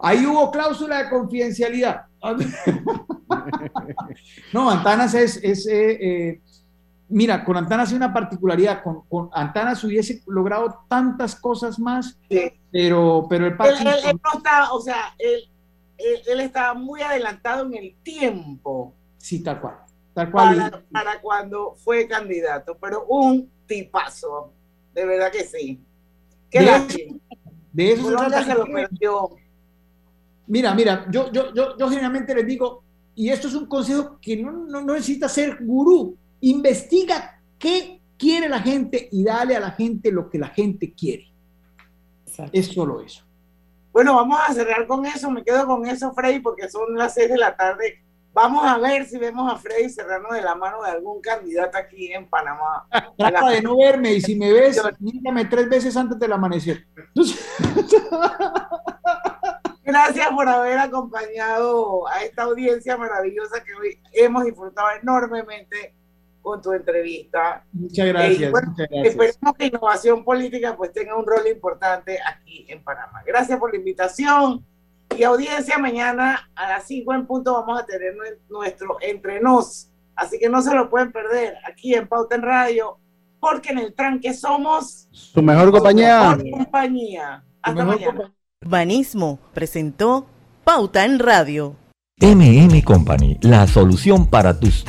[0.01, 2.07] Ahí hubo cláusula de confidencialidad.
[4.53, 6.41] no, Antanas es, es eh, eh,
[7.09, 12.53] mira, con Antanas hay una particularidad, con, con, Antanas hubiese logrado tantas cosas más, sí.
[12.71, 15.49] pero, pero el él, él, él, no estaba, o sea, él,
[15.99, 18.95] él, estaba muy adelantado en el tiempo.
[19.19, 19.77] Sí, tal cual.
[20.15, 20.57] Tal cual.
[20.57, 24.53] Para, para cuando fue candidato, pero un tipazo,
[24.95, 25.80] de verdad que sí.
[26.51, 26.61] Qué
[27.72, 28.45] de eso se trata.
[28.45, 29.30] se lo perdió.
[30.47, 32.84] Mira, mira, yo, yo, yo, yo generalmente les digo,
[33.14, 38.49] y esto es un consejo que no, no, no necesita ser gurú, investiga qué quiere
[38.49, 41.32] la gente y dale a la gente lo que la gente quiere.
[42.26, 42.51] Exacto.
[42.53, 43.24] Es solo eso.
[43.93, 47.28] Bueno, vamos a cerrar con eso, me quedo con eso, Freddy, porque son las seis
[47.28, 48.03] de la tarde.
[48.35, 52.12] Vamos a ver si vemos a Freddy cerrarnos de la mano de algún candidato aquí
[52.12, 52.87] en Panamá.
[53.16, 56.87] Trata de no verme y si me ves, mírame tres veces antes del amanecer.
[59.85, 65.95] Gracias por haber acompañado a esta audiencia maravillosa que hoy hemos disfrutado enormemente
[66.41, 67.64] con tu entrevista.
[67.72, 68.43] Muchas gracias.
[68.43, 69.14] Eh, bueno, muchas gracias.
[69.14, 73.22] Esperemos que innovación política pues tenga un rol importante aquí en Panamá.
[73.26, 74.64] Gracias por la invitación.
[75.17, 78.15] Y audiencia, mañana a las 5 en punto vamos a tener
[78.49, 79.89] nuestro entre nos.
[80.17, 82.99] Así que no se lo pueden perder aquí en Pauta en Radio,
[83.41, 86.33] porque en el tranque somos su mejor compañía.
[86.33, 87.45] Su mejor compañía.
[87.63, 88.13] Hasta mejor mañana.
[88.13, 88.37] compañía.
[88.65, 90.27] Urbanismo presentó
[90.65, 91.77] Pauta en Radio.
[92.21, 94.85] MM Company, la solución para tus